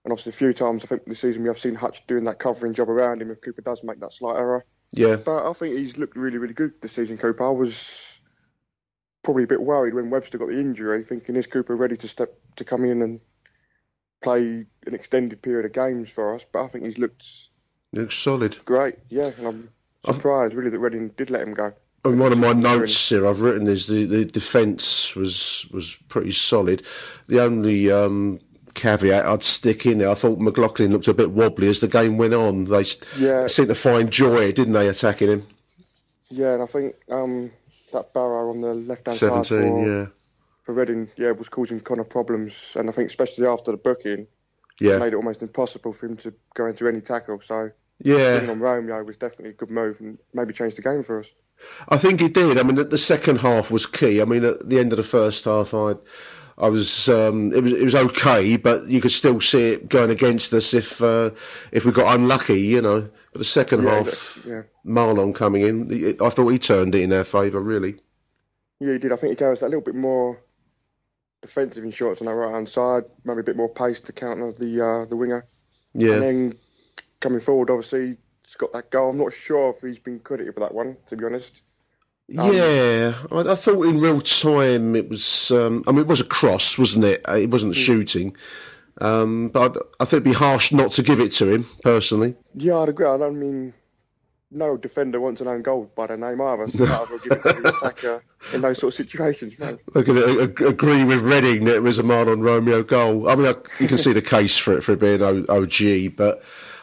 [0.04, 2.38] and obviously, a few times I think this season we have seen Hutch doing that
[2.38, 4.64] covering job around him if Cooper does make that slight error.
[4.92, 5.16] Yeah.
[5.16, 7.44] But I think he's looked really, really good this season, Cooper.
[7.44, 8.18] I was
[9.22, 12.34] probably a bit worried when Webster got the injury, thinking is Cooper ready to step
[12.56, 13.20] to come in and
[14.22, 16.44] play an extended period of games for us?
[16.52, 17.24] But I think he's looked
[17.92, 18.58] looks solid.
[18.64, 18.96] great.
[19.08, 19.68] Yeah, and I'm
[20.04, 21.72] surprised really that Reading did let him go.
[22.04, 26.32] And one of my notes here I've written is the, the defence was was pretty
[26.32, 26.82] solid.
[27.28, 28.40] The only um,
[28.74, 32.18] caveat I'd stick in there, I thought McLaughlin looked a bit wobbly as the game
[32.18, 32.64] went on.
[32.64, 32.84] They
[33.16, 33.46] Yeah.
[33.46, 35.42] seemed to find joy, didn't they, attacking him?
[36.28, 37.52] Yeah, and I think um,
[37.92, 40.06] that Barrow on the left hand side 17, for, yeah.
[40.64, 44.26] for Reading, yeah, was causing Conor problems, and I think especially after the booking,
[44.80, 44.98] Yeah.
[44.98, 47.40] made it almost impossible for him to go into any tackle.
[47.44, 48.44] So Yeah.
[48.48, 51.30] on Romeo was definitely a good move, and maybe changed the game for us.
[51.88, 52.58] I think he did.
[52.58, 54.20] I mean, the, the second half was key.
[54.20, 55.94] I mean, at the end of the first half, I,
[56.58, 60.10] I was, um, it was, it was okay, but you could still see it going
[60.10, 61.30] against us if, uh,
[61.72, 63.10] if we got unlucky, you know.
[63.32, 64.62] But the second Yeah, half, yeah.
[64.86, 67.96] Marlon coming in, I thought he turned it in our favour, really.
[68.80, 69.12] Yeah, he did.
[69.12, 70.42] I think he gave us a little bit more
[71.40, 74.80] defensive insurance on our right hand side, maybe a bit more pace to counter the
[74.80, 75.46] uh, the winger.
[75.94, 76.14] Yeah.
[76.14, 76.58] And then
[77.20, 78.18] coming forward, obviously,
[78.56, 79.10] got that goal.
[79.10, 81.62] I'm not sure if he's been credited for that one, to be honest.
[82.38, 85.50] Um, yeah, I, I thought in real time it was.
[85.50, 87.28] Um, I mean, it was a cross, wasn't it?
[87.28, 88.36] Uh, It wasn't a shooting,
[89.00, 92.36] um, but I, I think it'd be harsh not to give it to him personally.
[92.54, 93.06] Yeah, I'd agree.
[93.06, 93.74] I don't mean
[94.54, 97.32] no defender wants an own goal by their name either, so might as well give
[97.32, 99.78] it to the attacker in those sort of situations, man.
[99.94, 103.28] I can agree with Reading that it was a Marlon Romeo goal.
[103.28, 106.16] I mean, I, you can see the case for it for it being o, OG,
[106.16, 106.42] but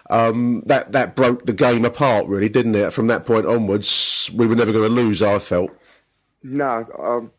[0.10, 2.91] um, that that broke the game apart, really, didn't it?
[2.93, 5.22] From that point onwards, we were never going to lose.
[5.22, 5.72] I felt.
[6.43, 7.32] No, um,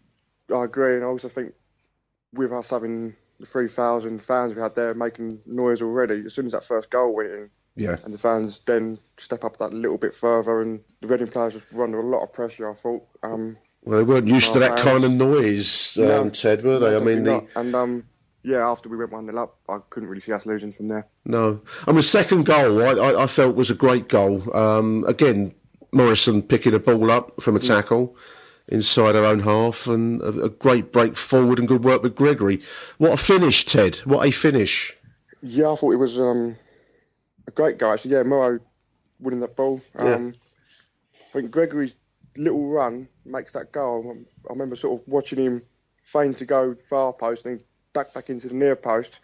[0.54, 1.52] I agree, and I also think
[2.34, 6.52] with us having the 3,000 fans we had there making noise already, as soon as
[6.52, 7.96] that first goal went in, Yeah.
[8.04, 11.84] and the fans then step up that little bit further, and the Reading players were
[11.84, 13.02] under a lot of pressure, I thought.
[13.22, 16.78] Um, Well, they weren't used to that fans- kind of noise, um, No, Ted, were
[16.78, 16.90] they?
[16.90, 18.04] no, I mean, the, and um,
[18.42, 21.06] yeah, after we went 1 0 up, I couldn't really see us losing from there.
[21.24, 24.54] No, I mean, the second goal I, I, I felt was a great goal.
[24.56, 25.54] Um, again,
[25.92, 28.16] Morison picking a ball up from a tackle
[28.68, 32.62] inside our own half, and a, a great break forward and good work with Gregory.
[32.98, 33.96] What a finish, Ted!
[33.98, 34.96] What a finish!
[35.42, 36.56] Yeah, I thought it was um,
[37.46, 37.94] a great guy.
[37.94, 38.60] Actually, yeah, Morrow
[39.18, 39.80] winning that ball.
[39.96, 40.14] Yeah.
[40.14, 40.34] Um,
[41.30, 41.94] I think Gregory's
[42.36, 44.16] little run makes that goal.
[44.48, 45.62] I remember sort of watching him
[46.02, 47.62] feign to go far post and
[47.92, 49.20] duck back into the near post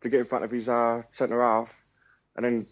[0.00, 1.84] to get in front of his uh, centre half,
[2.36, 2.66] and then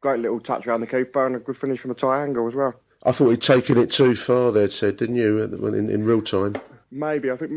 [0.00, 2.54] great little touch around the keeper and a good finish from a tight angle as
[2.54, 2.74] well.
[3.04, 5.42] I thought he'd taken it too far there, Ted, didn't you?
[5.42, 6.56] In, in, real time.
[6.90, 7.52] Maybe I think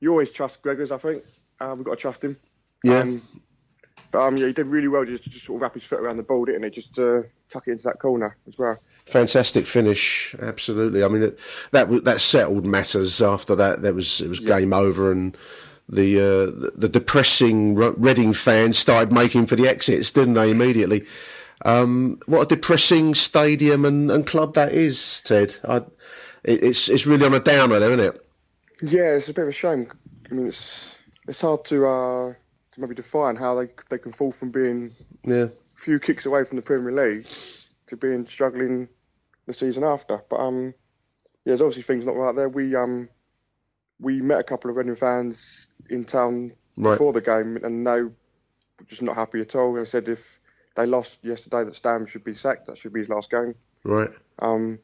[0.00, 0.90] you always trust Gregors.
[0.90, 1.22] I think
[1.60, 2.36] uh, we've got to trust him.
[2.82, 3.00] Yeah.
[3.00, 3.22] Um,
[4.10, 6.00] but um, yeah, he did really well just to just sort of wrap his foot
[6.00, 6.70] around the ball, didn't he?
[6.70, 8.78] Just to tuck it into that corner as well.
[9.06, 11.02] Fantastic finish, absolutely.
[11.02, 11.40] I mean, it,
[11.72, 13.20] that that settled matters.
[13.20, 15.36] After that, there was it was game over, and
[15.88, 20.50] the uh, the, depressing Re- Reading fans started making for the exits, didn't they?
[20.50, 21.04] Immediately.
[21.64, 25.56] Um, what a depressing stadium and, and club that is, Ted.
[25.66, 25.82] I,
[26.42, 28.26] it's it's really on a downer there, isn't it?
[28.82, 29.90] Yeah, it's a bit of a shame.
[30.30, 32.32] I mean, it's it's hard to uh,
[32.72, 34.90] to maybe define how they they can fall from being
[35.24, 35.44] Yeah.
[35.44, 37.26] a few kicks away from the Premier League
[37.86, 38.88] to being struggling
[39.46, 40.22] the season after.
[40.28, 40.66] But um,
[41.44, 42.48] yeah, there's obviously things not right there.
[42.48, 43.08] We um
[44.00, 46.92] we met a couple of Reading fans in town Right.
[46.92, 48.12] before the game, and they were
[48.88, 49.72] just not happy at all.
[49.74, 50.40] They said if
[50.76, 52.66] they lost yesterday, that Stam should be sacked.
[52.66, 53.54] That should be his last game.
[53.84, 54.10] Right.
[54.40, 54.78] Um,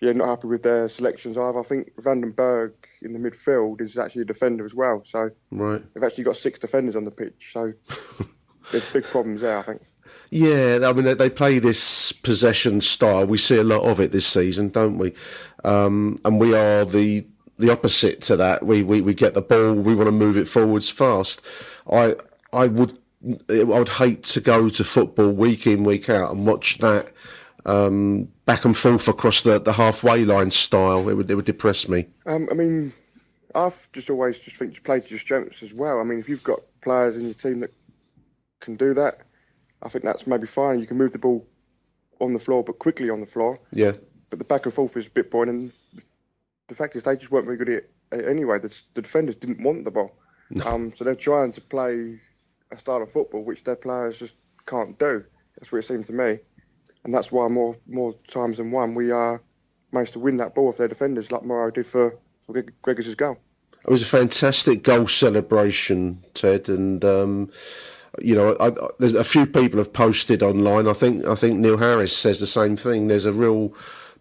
[0.00, 1.58] yeah, not happy with their selections either.
[1.58, 2.72] I think van den Berg
[3.02, 5.02] in the midfield is actually a defender as well.
[5.04, 5.82] So Right.
[5.92, 7.50] they've actually got six defenders on the pitch.
[7.52, 7.72] So
[8.70, 9.82] there's big problems there, I think.
[10.30, 13.26] Yeah, I mean they, they play this possession style.
[13.26, 15.12] We see a lot of it this season, don't we?
[15.64, 17.26] Um, and we are the
[17.58, 18.64] the opposite to that.
[18.64, 19.74] We, we we get the ball.
[19.74, 21.44] We want to move it forwards fast.
[21.90, 22.16] I
[22.52, 22.98] I would
[23.50, 27.12] I would hate to go to football week in week out and watch that
[27.66, 31.08] um, back and forth across the, the halfway line style.
[31.08, 32.06] It would it would depress me.
[32.26, 32.92] Um, I mean,
[33.54, 36.00] I've just always just think you play to your strengths as well.
[36.00, 37.72] I mean, if you've got players in your team that
[38.60, 39.20] can do that,
[39.82, 40.78] I think that's maybe fine.
[40.78, 41.46] You can move the ball
[42.20, 43.60] on the floor, but quickly on the floor.
[43.72, 43.92] Yeah.
[44.30, 45.72] But the back and forth is a bit boring, and
[46.68, 48.58] the fact is they just weren't very good at it anyway.
[48.58, 50.18] The, the defenders didn't want the ball,
[50.64, 52.20] um, so they're trying to play
[52.70, 54.34] a style of football which their players just
[54.66, 55.24] can't do.
[55.56, 56.38] That's what it seems to me,
[57.04, 59.38] and that's why more more times than one we uh,
[59.92, 63.38] managed to win that ball with their defenders, like Morrow did for for Gregors' goal.
[63.84, 67.50] It was a fantastic goal celebration, Ted, and um,
[68.20, 70.86] you know, I, I, there's a few people have posted online.
[70.88, 73.08] I think I think Neil Harris says the same thing.
[73.08, 73.74] There's a real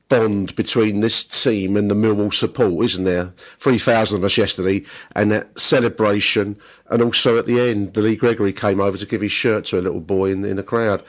[0.09, 3.33] bond between this team and the Millwall support, isn't there?
[3.57, 4.83] Three thousand of us yesterday,
[5.15, 6.57] and that celebration,
[6.89, 9.79] and also at the end, the Lee Gregory came over to give his shirt to
[9.79, 11.03] a little boy in, in the crowd.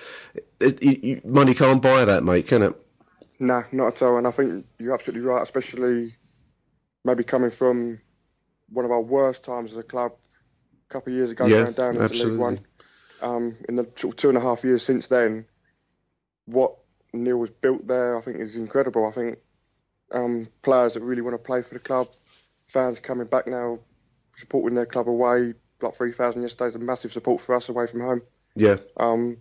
[0.61, 2.75] It, it, money can't buy that, mate, can it?
[3.39, 4.19] Nah, not at all.
[4.19, 6.15] And I think you're absolutely right, especially
[7.05, 8.01] maybe coming from
[8.71, 10.13] one of our worst times as a club
[10.89, 12.33] a couple of years ago, Yeah, going down into absolutely.
[12.33, 12.61] League One.
[13.21, 15.45] Um, in the two and a half years since then,
[16.47, 16.77] what
[17.25, 19.07] Neil was built there, I think, is incredible.
[19.07, 19.39] I think
[20.13, 22.09] um, players that really want to play for the club,
[22.67, 23.79] fans coming back now,
[24.37, 28.01] supporting their club away, like 3,000 yesterday is a massive support for us away from
[28.01, 28.23] home.
[28.55, 28.77] Yeah.
[28.97, 29.39] Um,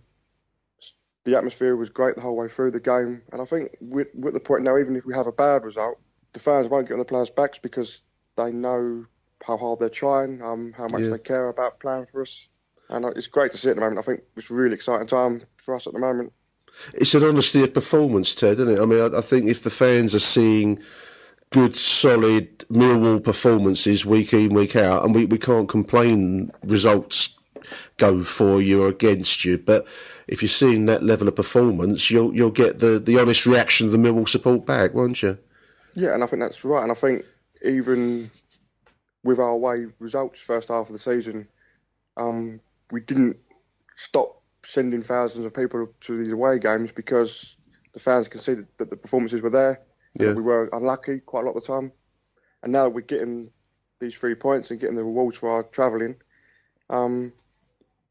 [1.24, 4.28] the atmosphere was great the whole way through the game, and I think we're, we're
[4.28, 5.98] at the point now, even if we have a bad result,
[6.32, 8.00] the fans won't get on the players' backs because
[8.36, 9.04] they know
[9.42, 11.10] how hard they're trying, um, how much Yeah.
[11.10, 12.48] they care about playing for us,
[12.88, 13.98] and uh, it's great to see at the moment.
[13.98, 16.32] I think it's a really exciting time for us at the moment.
[16.94, 18.80] It's an honesty of performance, Ted, isn't it?
[18.80, 20.80] I mean, I, I think if the fans are seeing
[21.50, 27.38] good, solid Millwall performances week in, week out, and we, we can't complain results
[27.96, 29.86] go for you or against you, but
[30.26, 33.92] if you're seeing that level of performance, you'll you'll get the, the honest reaction of
[33.92, 35.38] the Millwall support back, won't you?
[35.94, 36.82] Yeah, and I think that's right.
[36.82, 37.24] And I think
[37.62, 38.30] even
[39.24, 41.48] with our away results first half of the season,
[42.16, 42.60] um,
[42.90, 43.36] we didn't
[43.96, 44.37] stop
[44.68, 47.56] sending thousands of people to these away games because
[47.94, 49.80] the fans can see that, that the performances were there.
[50.20, 50.34] Yeah.
[50.34, 51.90] We were unlucky quite a lot of the time.
[52.62, 53.50] And now that we're getting
[53.98, 56.16] these three points and getting the rewards for our travelling,
[56.90, 57.32] um,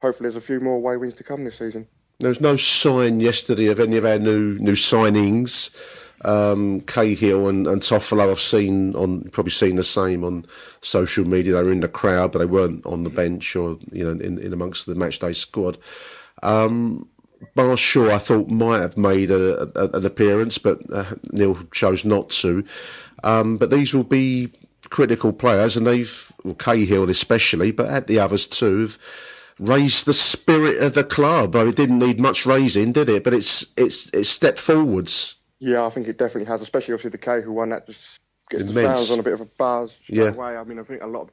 [0.02, 1.88] hopefully there's a few more away wins to come this season.
[2.20, 5.76] There was no sign yesterday of any of our new new signings.
[6.26, 10.48] Um, Cahill and, and Toffolo, I've seen on probably seen the same on
[10.82, 11.54] social media.
[11.54, 14.40] They were in the crowd, but they weren't on the bench or you know in,
[14.40, 15.78] in amongst the matchday squad.
[16.44, 17.08] Um,
[17.56, 22.30] Marshall, I thought might have made a, a, an appearance, but uh, Neil chose not
[22.32, 22.64] to.
[23.24, 24.50] Um, but these will be
[24.90, 28.82] critical players, and they've well, Cahill especially, but at the others too.
[28.82, 29.00] Have,
[29.60, 31.56] raised the spirit of the club.
[31.56, 33.24] Oh, it didn't need much raising, did it?
[33.24, 35.36] But it's it's it's stepped forwards.
[35.60, 38.20] Yeah, I think it definitely has, especially obviously the K who won that just
[38.50, 40.30] gets the fans on a bit of a buzz straight Yeah.
[40.30, 40.56] away.
[40.56, 41.32] I mean, I think a lot of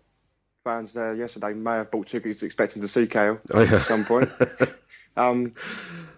[0.64, 3.74] fans there yesterday may have bought tickets expecting to see Cahill Oh, yeah.
[3.74, 4.30] at some point.
[5.16, 5.54] um,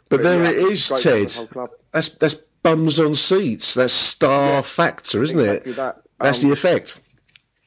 [0.08, 1.68] But, there yeah, it's is, the Ted.
[1.92, 3.74] That's that's bums on seats.
[3.74, 5.76] That's star factor, isn't exactly it?
[5.76, 6.02] that.
[6.20, 7.00] That's Um, the effect.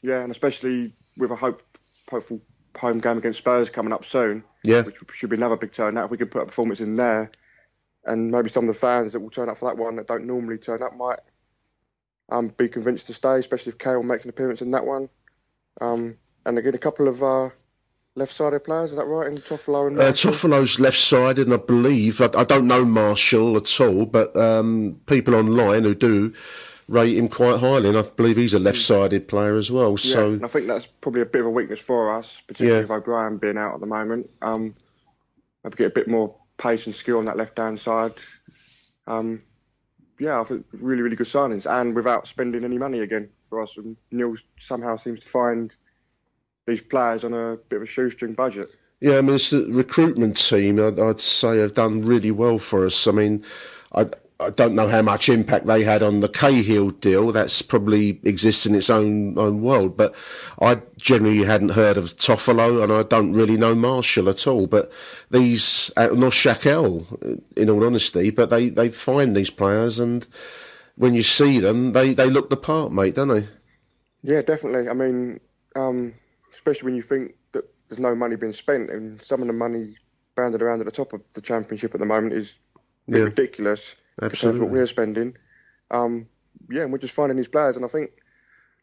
[0.01, 1.61] Yeah, and especially with a hope,
[2.09, 2.41] hopeful
[2.77, 4.43] home game against Spurs coming up soon.
[4.63, 4.81] Yeah.
[4.81, 6.05] which should be another big turnout.
[6.05, 7.31] If we could put a performance in there,
[8.05, 10.25] and maybe some of the fans that will turn up for that one that don't
[10.25, 11.19] normally turn up might
[12.29, 15.09] um, be convinced to stay, especially if Cahill makes an appearance in that one.
[15.81, 17.49] Um, and again, a couple of uh,
[18.19, 18.91] left-sided players.
[18.91, 19.27] Is that right?
[19.33, 20.11] In Toffolo and Uh?
[20.11, 25.33] Toffolo's left-sided, and I believe I, I don't know Marshall at all, but um, people
[25.35, 26.33] online who do
[26.87, 29.91] rate him quite highly, and I believe he's a left-sided player as well.
[29.91, 32.77] Yeah, So and I think that's probably a bit of a weakness for us, particularly
[32.77, 32.81] Yeah.
[32.81, 34.29] with O'Brien being out at the moment.
[34.41, 34.73] Um,
[35.63, 38.13] maybe get a bit more pace and skill on that left-hand side.
[39.07, 39.41] Um,
[40.19, 43.77] yeah, I think really, really good signings, and without spending any money again for us.
[43.77, 45.73] And Neil somehow seems to find
[46.69, 48.67] these players on a bit of a shoestring budget.
[49.01, 52.85] Yeah, I mean, it's the recruitment team, I'd, I'd say, have done really well for
[52.85, 53.07] us.
[53.07, 53.45] I mean,
[53.93, 54.07] I,
[54.41, 57.31] I don't know how much impact they had on the Cahill deal.
[57.31, 59.97] That's probably exists in its own own world.
[59.97, 60.15] But
[60.61, 64.67] I generally hadn't heard of Toffolo, and I don't really know Marshall at all.
[64.67, 64.91] But
[65.31, 70.25] these, uh, nor Shackell, in all honesty, but they, they find these players, and
[70.95, 73.47] when you see them, they, they look the part, mate, don't they?
[74.23, 74.89] Yeah, definitely.
[74.89, 75.39] I mean,
[75.75, 76.13] um,
[76.69, 79.95] especially when you think that there's no money being spent, and some of the money
[80.35, 82.55] banded around at the top of the championship at the moment is
[83.07, 83.21] Yeah.
[83.21, 84.61] ridiculous Absolutely.
[84.61, 85.35] what we're spending.
[85.91, 86.29] Um,
[86.69, 88.11] yeah, and we're just finding these players, and I think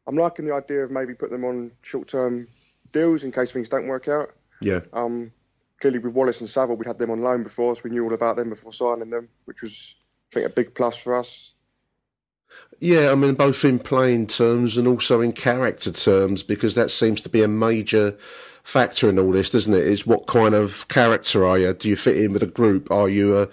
[0.07, 2.49] I'm liking the idea of maybe putting them on short-term
[2.93, 4.35] deals in case things don't work out.
[4.61, 4.81] Yeah.
[4.93, 5.33] Um,
[5.81, 8.15] clearly, with Wallace and Saville, we'd had them on loan before, so we knew all
[8.15, 9.95] about them before signing them, which was,
[10.33, 11.53] I think, a big plus for us.
[12.79, 17.21] Yeah, I mean, both in playing terms and also in character terms, because that seems
[17.23, 18.13] to be a major
[18.63, 19.85] factor in all this, doesn't it?
[19.85, 21.73] Is what kind of character are you?
[21.73, 22.91] Do you fit in with a group?
[22.91, 23.49] Are you a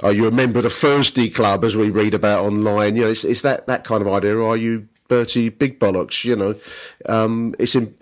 [0.00, 2.94] are you a member of the Thursday Club, as we read about online?
[2.94, 4.36] You know, it's, it's that that kind of idea.
[4.36, 6.24] Or are you Bertie Big Bollocks?
[6.24, 6.54] You know,
[7.06, 7.94] um, it's in,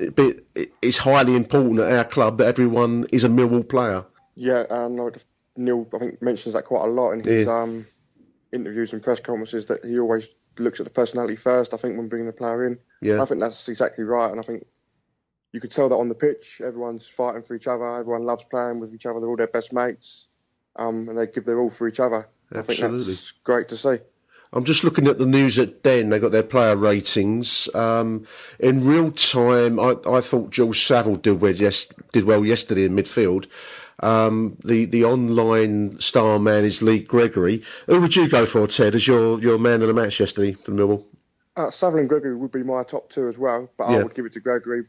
[0.83, 4.05] it's highly important at our club that everyone is a Millwall player.
[4.35, 5.23] Yeah, and like
[5.57, 7.63] Neil, I think mentions that quite a lot in his Yeah.
[7.63, 7.87] um,
[8.57, 9.67] interviews and press conferences.
[9.67, 10.29] That he always
[10.59, 11.75] looks at the personality first.
[11.75, 13.23] I think when bringing a player in, Yeah.
[13.23, 14.31] I think that's exactly right.
[14.31, 14.67] And I think
[15.53, 17.99] you could tell that on the pitch, everyone's fighting for each other.
[17.99, 19.21] Everyone loves playing with each other.
[19.21, 20.29] They're all their best mates,
[20.77, 22.29] um, and they give their all for each other.
[22.53, 23.15] I think Absolutely.
[23.15, 23.97] that's great to see.
[24.53, 26.09] I'm just looking at the news at Den.
[26.09, 27.69] They got their player ratings.
[27.75, 28.25] Um,
[28.61, 32.95] in real time, I, I thought Jules Saville did well, yes, did well yesterday in
[32.95, 33.47] midfield.
[34.01, 37.63] Um, the the online star man is Lee Gregory.
[37.87, 40.71] Who would you go for, Ted, as your your man of the match yesterday for
[40.71, 41.05] the Millwall?
[41.57, 43.99] Uh, Sutherland Gregory would be my top two as well, but Yeah.
[43.99, 44.85] I would give it to Gregory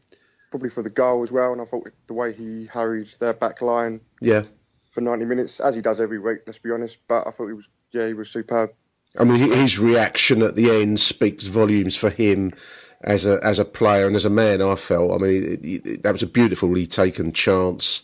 [0.51, 1.53] probably for the goal as well.
[1.53, 4.43] And I thought the way he harried their back line Yeah.
[4.91, 6.97] for 90 minutes, as he does every week, let's be honest.
[7.07, 8.71] But I thought he was, yeah, he was superb.
[9.17, 12.53] I mean, his reaction at the end speaks volumes for him
[13.01, 14.61] as a as a player and as a man.
[14.61, 15.11] I felt.
[15.13, 18.01] I mean, it, it, that was a beautifully taken chance,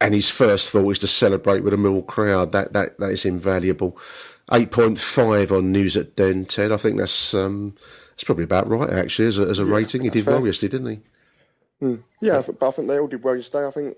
[0.00, 2.52] and his first thought is to celebrate with a Mill crowd.
[2.52, 3.98] That that that is invaluable.
[4.52, 6.72] Eight point five on News at Den, Ted.
[6.72, 7.74] I think that's um,
[8.10, 10.02] that's probably about right actually as a, as a rating.
[10.02, 10.34] He did fair.
[10.34, 11.00] well yesterday, didn't he?
[11.80, 11.94] Hmm.
[12.20, 13.66] Yeah, I th- but I think they all did well yesterday.
[13.66, 13.96] I think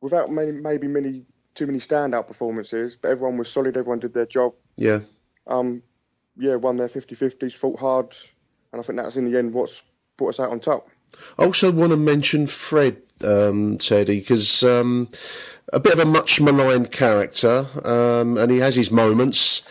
[0.00, 1.24] without many, maybe many
[1.54, 3.76] too many standout performances, but everyone was solid.
[3.76, 4.54] Everyone did their job.
[4.76, 5.00] Yeah.
[5.46, 5.82] Um,
[6.36, 8.16] yeah, won their 50-50s, fought hard,
[8.72, 9.82] and I think that's in the end what's
[10.16, 10.88] brought us out on top.
[11.38, 15.08] I also want to mention Fred, um, Teddy, because um,
[15.72, 19.62] a bit of a much maligned character, um, and he has his moments.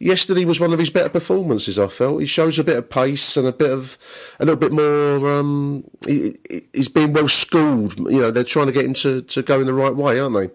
[0.00, 1.76] Yesterday was one of his better performances.
[1.76, 3.98] I felt he shows a bit of pace and a bit of
[4.38, 5.38] a little bit more.
[5.38, 7.98] Um, he, he- he's being well schooled.
[7.98, 10.36] You know, they're trying to get him to, to go in the right way, aren't
[10.36, 10.50] they?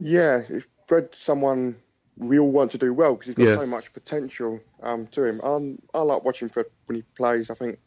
[0.00, 1.76] Yeah, if Fred's someone
[2.16, 3.54] we all want to do well because he's got Yeah.
[3.56, 5.40] so much potential um, to him.
[5.42, 7.50] Um, I like watching Fred when he plays.
[7.50, 7.78] I think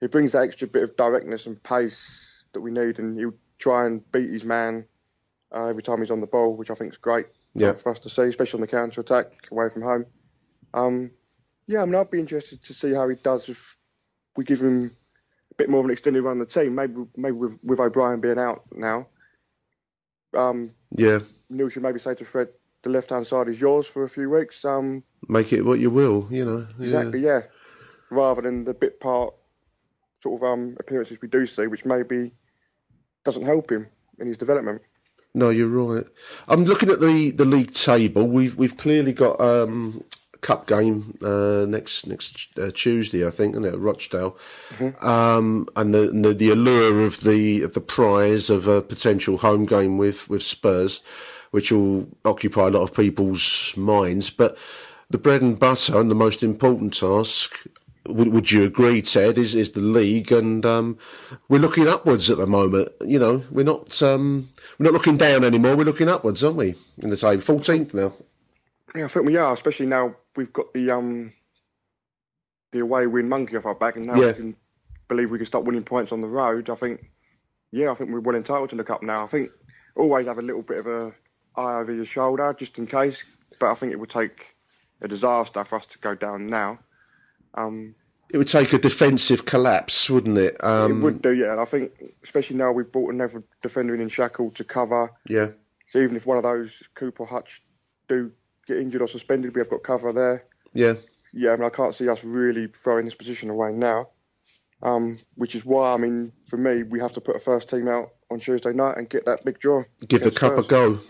[0.00, 3.86] he brings that extra bit of directness and pace that we need, and he'll try
[3.86, 4.86] and beat his man
[5.54, 7.72] uh, every time he's on the ball, which I think is great Yeah.
[7.72, 10.06] for us to see, especially on the counter attack away from home.
[10.74, 11.10] Um,
[11.66, 13.76] yeah, I mean, I'd be interested to see how he does if
[14.36, 14.92] we give him
[15.50, 16.74] a bit more of an extended run on the team.
[16.74, 19.08] Maybe, maybe with, with O'Brien being out now.
[20.34, 21.20] Um, Yeah,
[21.50, 22.48] Neil should maybe say to Fred,
[22.82, 24.64] the left hand side is yours for a few weeks.
[24.64, 26.28] Um, make it what you will.
[26.30, 26.82] You know, Yeah.
[26.84, 27.40] exactly, yeah.
[28.10, 29.34] Rather than the bit part
[30.28, 32.32] sort of um, appearances we do see, which maybe
[33.24, 33.86] doesn't help him
[34.18, 34.82] in his development.
[35.34, 36.04] No, you're right.
[36.48, 38.26] I'm looking at the, the league table.
[38.26, 40.02] We've we've clearly got um,
[40.34, 44.36] a cup game uh, next next uh, Tuesday, I think, it, at Rochdale?
[45.00, 49.38] Um, and the, and the the allure of the of the prize of a potential
[49.38, 51.02] home game with with Spurs,
[51.50, 54.30] which will occupy a lot of people's minds.
[54.30, 54.56] But
[55.10, 57.66] the bread and butter and the most important task.
[58.08, 59.38] Would, would you agree, Ted?
[59.38, 60.98] Is is the league, and um,
[61.48, 62.90] we're looking upwards at the moment.
[63.04, 64.48] You know, we're not um,
[64.78, 65.76] we're not looking down anymore.
[65.76, 66.74] We're looking upwards, aren't we?
[66.98, 68.12] In the table, fourteenth now.
[68.94, 71.32] Yeah, I think we are, especially now we've got the um
[72.72, 74.28] the away win monkey off our back, and now Yeah.
[74.28, 74.56] we can
[75.08, 76.68] believe we can start winning points on the road.
[76.70, 77.10] I think,
[77.72, 79.24] yeah, I think we're well entitled to look up now.
[79.24, 79.50] I think
[79.96, 81.12] always have a little bit of a
[81.56, 83.24] eye over your shoulder just in case,
[83.58, 84.54] but I think it would take
[85.00, 86.78] a disaster for us to go down now.
[87.66, 87.94] Um,
[88.32, 90.62] It would take a defensive collapse, wouldn't it?
[90.62, 91.52] Um, it would do, yeah.
[91.52, 91.92] And I think,
[92.22, 95.10] especially now we've brought another defender in in Shackell to cover.
[95.26, 95.48] Yeah,
[95.86, 97.62] So even if one of those Cooper Hutch
[98.08, 98.30] do
[98.66, 100.44] get injured or suspended, we have got cover there.
[100.74, 100.94] yeah.
[101.34, 104.08] Yeah, I mean, I can't see us really throwing this position away now.
[104.82, 107.86] Um, which is why, I mean, for me, we have to put a first team
[107.86, 109.82] out on Tuesday night and get that big draw.
[110.08, 111.00] Give the cup a go.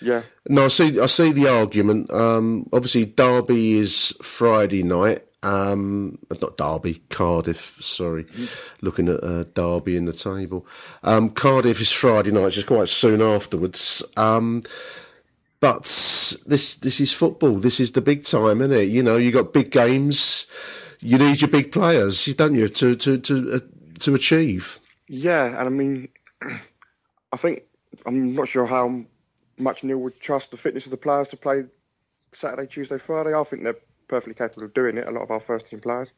[0.00, 0.22] Yeah.
[0.48, 0.98] No, I see.
[1.00, 2.10] I see the argument.
[2.10, 5.24] Um, obviously, Derby is Friday night.
[5.42, 7.78] Um, not Derby, Cardiff.
[7.80, 8.26] Sorry,
[8.80, 10.66] looking at uh, Derby in the table.
[11.02, 14.02] Um, Cardiff is Friday night, just quite soon afterwards.
[14.16, 14.62] Um,
[15.60, 15.84] but
[16.46, 17.54] this this is football.
[17.54, 18.88] This is the big time, isn't it?
[18.88, 20.46] You know, you got big games.
[21.00, 23.58] You need your big players, don't you, to to to uh,
[24.00, 24.80] to achieve?
[25.08, 26.08] Yeah, and I mean,
[27.32, 27.62] I think
[28.06, 29.04] I'm not sure how
[29.58, 31.64] much Neil would trust the fitness of the players to play
[32.32, 33.34] Saturday, Tuesday, Friday.
[33.34, 33.76] I think they're
[34.08, 35.08] perfectly capable of doing it.
[35.08, 36.14] A lot of our first team players.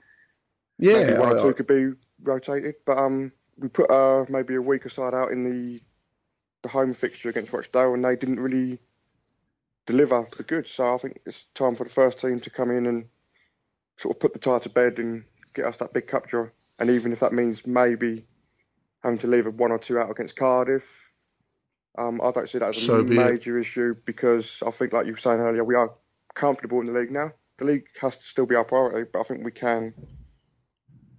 [0.78, 4.24] Yeah, maybe one I- or two I- could be rotated, but um, we put uh
[4.28, 5.80] maybe a weaker side out in the
[6.62, 8.78] the home fixture against Rochdale, and they didn't really
[9.86, 10.70] deliver the goods.
[10.70, 13.06] So I think it's time for the first team to come in and
[13.96, 15.24] sort of put the tie to bed and
[15.54, 16.46] get us that big cup draw.
[16.78, 18.26] And even if that means maybe
[19.02, 21.12] having to leave a one or two out against Cardiff,
[21.98, 23.06] um, I don't see that as a So it.
[23.08, 25.92] major issue because I think, like you were saying earlier, we are
[26.34, 27.32] comfortable in the league now.
[27.60, 29.92] The league has to still be our priority, but I think we can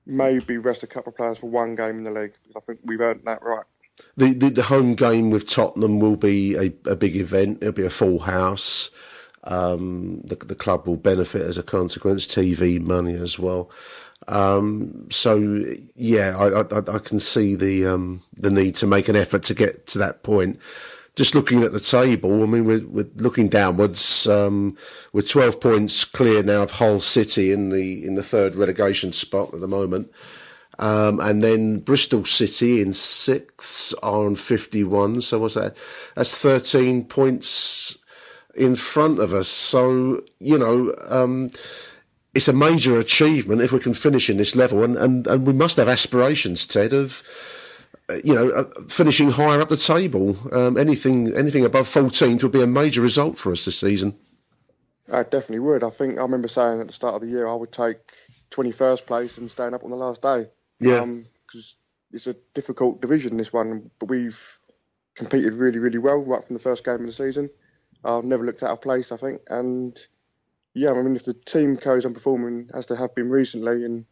[0.07, 2.33] maybe rest a couple of players for one game in the league.
[2.57, 3.65] I think we've earned that right.
[4.17, 7.59] The, the the home game with Tottenham will be a, a big event.
[7.61, 8.89] It'll be a full house.
[9.43, 12.25] Um, the the club will benefit as a consequence.
[12.25, 13.69] TV money as well.
[14.27, 15.63] Um, so
[15.95, 19.53] yeah, I, I I can see the um, the need to make an effort to
[19.53, 20.59] get to that point.
[21.16, 24.28] Just looking at the table, I mean, we're, we're looking downwards.
[24.28, 24.78] Um,
[25.12, 29.53] we're 12 points clear now of Hull City in the in the third relegation spot
[29.53, 30.09] at the moment.
[30.80, 35.22] Um, and then Bristol City in sixth are on 51.
[35.22, 35.78] So what's that?
[36.16, 37.99] That's 13 points
[38.55, 39.47] in front of us.
[39.47, 41.49] So, you know, um,
[42.34, 44.84] it's a major achievement if we can finish in this level.
[44.84, 47.24] And, and, and we must have aspirations, Ted, of,
[48.24, 50.36] you know, uh, finishing higher up the table.
[50.52, 54.16] Um, anything, anything above 14th would be a major result for us this season.
[55.12, 55.84] I definitely would.
[55.84, 57.97] I think I remember saying at the start of the year I would take
[58.52, 60.47] 21st place and staying up on the last day.
[60.80, 61.06] Yeah.
[61.06, 64.60] Because um, it's a difficult division, this one, but we've
[65.16, 67.49] competed really, really well right from the first game of the season.
[68.04, 69.41] I've never looked out of place, I think.
[69.49, 69.97] And
[70.74, 74.06] yeah, I mean, if the team carries on performing as they have been recently and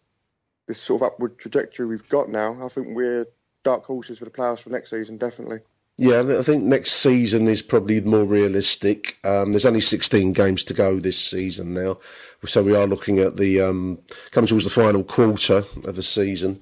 [0.67, 3.25] this sort of upward trajectory we've got now, I think we're
[3.63, 5.59] dark horses for the players for next season, definitely.
[5.97, 9.17] Yeah, I think next season is probably more realistic.
[9.25, 11.97] Um, there's only 16 games to go this season now,
[12.45, 13.99] so we are looking at the um,
[14.31, 16.61] coming towards the final quarter of the season.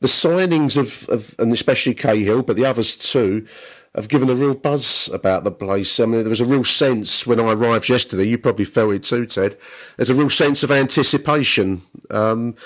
[0.00, 3.46] The signings of, of and especially Cahill, but the others too,
[3.94, 5.98] have given a real buzz about the place.
[5.98, 8.24] I mean, there was a real sense when I arrived yesterday.
[8.24, 9.56] You probably felt it too, Ted.
[9.96, 11.80] There's a real sense of anticipation.
[12.10, 12.56] Um,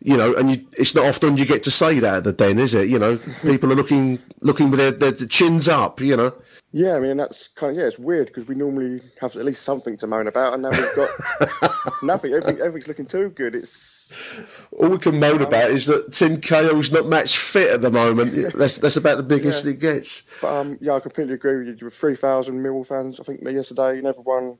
[0.00, 2.58] you know, and you, it's not often you get to say that at the den,
[2.58, 2.88] is it?
[2.88, 6.00] You know, people are looking looking with their, their chins up.
[6.00, 6.34] You know.
[6.72, 9.62] Yeah, I mean that's kind of yeah, it's weird because we normally have at least
[9.62, 11.70] something to moan about, and now we've got
[12.02, 12.32] nothing.
[12.32, 13.54] Everything, everything's looking too good.
[13.54, 17.90] It's all we can moan about is that Tim Cahill's not match fit at the
[17.90, 18.52] moment.
[18.54, 19.72] That's that's about the biggest yeah.
[19.72, 20.22] it gets.
[20.40, 21.74] But um, yeah, I completely agree with you.
[21.76, 24.58] There were three thousand Millwall fans, I think, yesterday, and everyone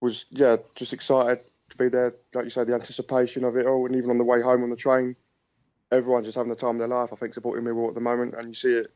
[0.00, 1.40] was yeah just excited
[1.76, 2.14] to be there.
[2.34, 4.70] Like you say, the anticipation of it all, and even on the way home on
[4.70, 5.16] the train,
[5.92, 7.10] everyone's just having the time of their life.
[7.12, 8.92] I think supporting Millwall at the moment, and you see it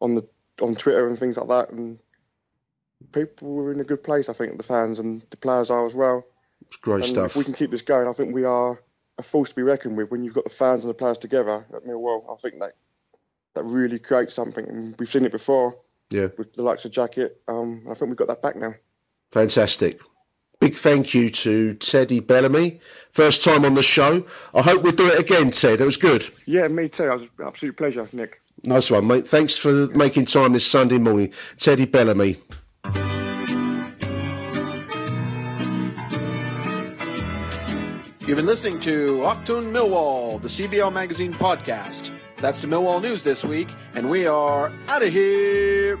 [0.00, 0.26] on the
[0.62, 1.98] on Twitter and things like that, and
[3.12, 4.28] people were in a good place.
[4.28, 6.24] I think the fans and the players are as well.
[6.66, 7.32] It's great and stuff.
[7.32, 8.80] If we can keep this going, I think we are
[9.18, 10.10] a force to be reckoned with.
[10.10, 12.76] When you've got the fans and the players together at Millwall, I think that
[13.54, 14.66] that really creates something.
[14.68, 15.76] And we've seen it before.
[16.10, 16.28] Yeah.
[16.36, 18.74] With the likes of Jackett, um, I think we've got that back now.
[19.32, 20.00] Fantastic.
[20.60, 22.80] Big thank you to Teddy Bellamy.
[23.10, 24.24] First time on the show.
[24.54, 25.80] I hope we'll do it again, Ted.
[25.80, 26.26] It was good.
[26.46, 27.04] Yeah, me too.
[27.04, 28.40] It was an absolute pleasure, Nick.
[28.62, 29.28] Nice one, mate.
[29.28, 31.32] Thanks for making time this Sunday morning.
[31.58, 32.38] Teddy Bellamy.
[38.26, 42.10] You've been listening to Achtung Millwall, the CBL Magazine podcast.
[42.38, 46.00] That's the Millwall news this week, and we are out of here.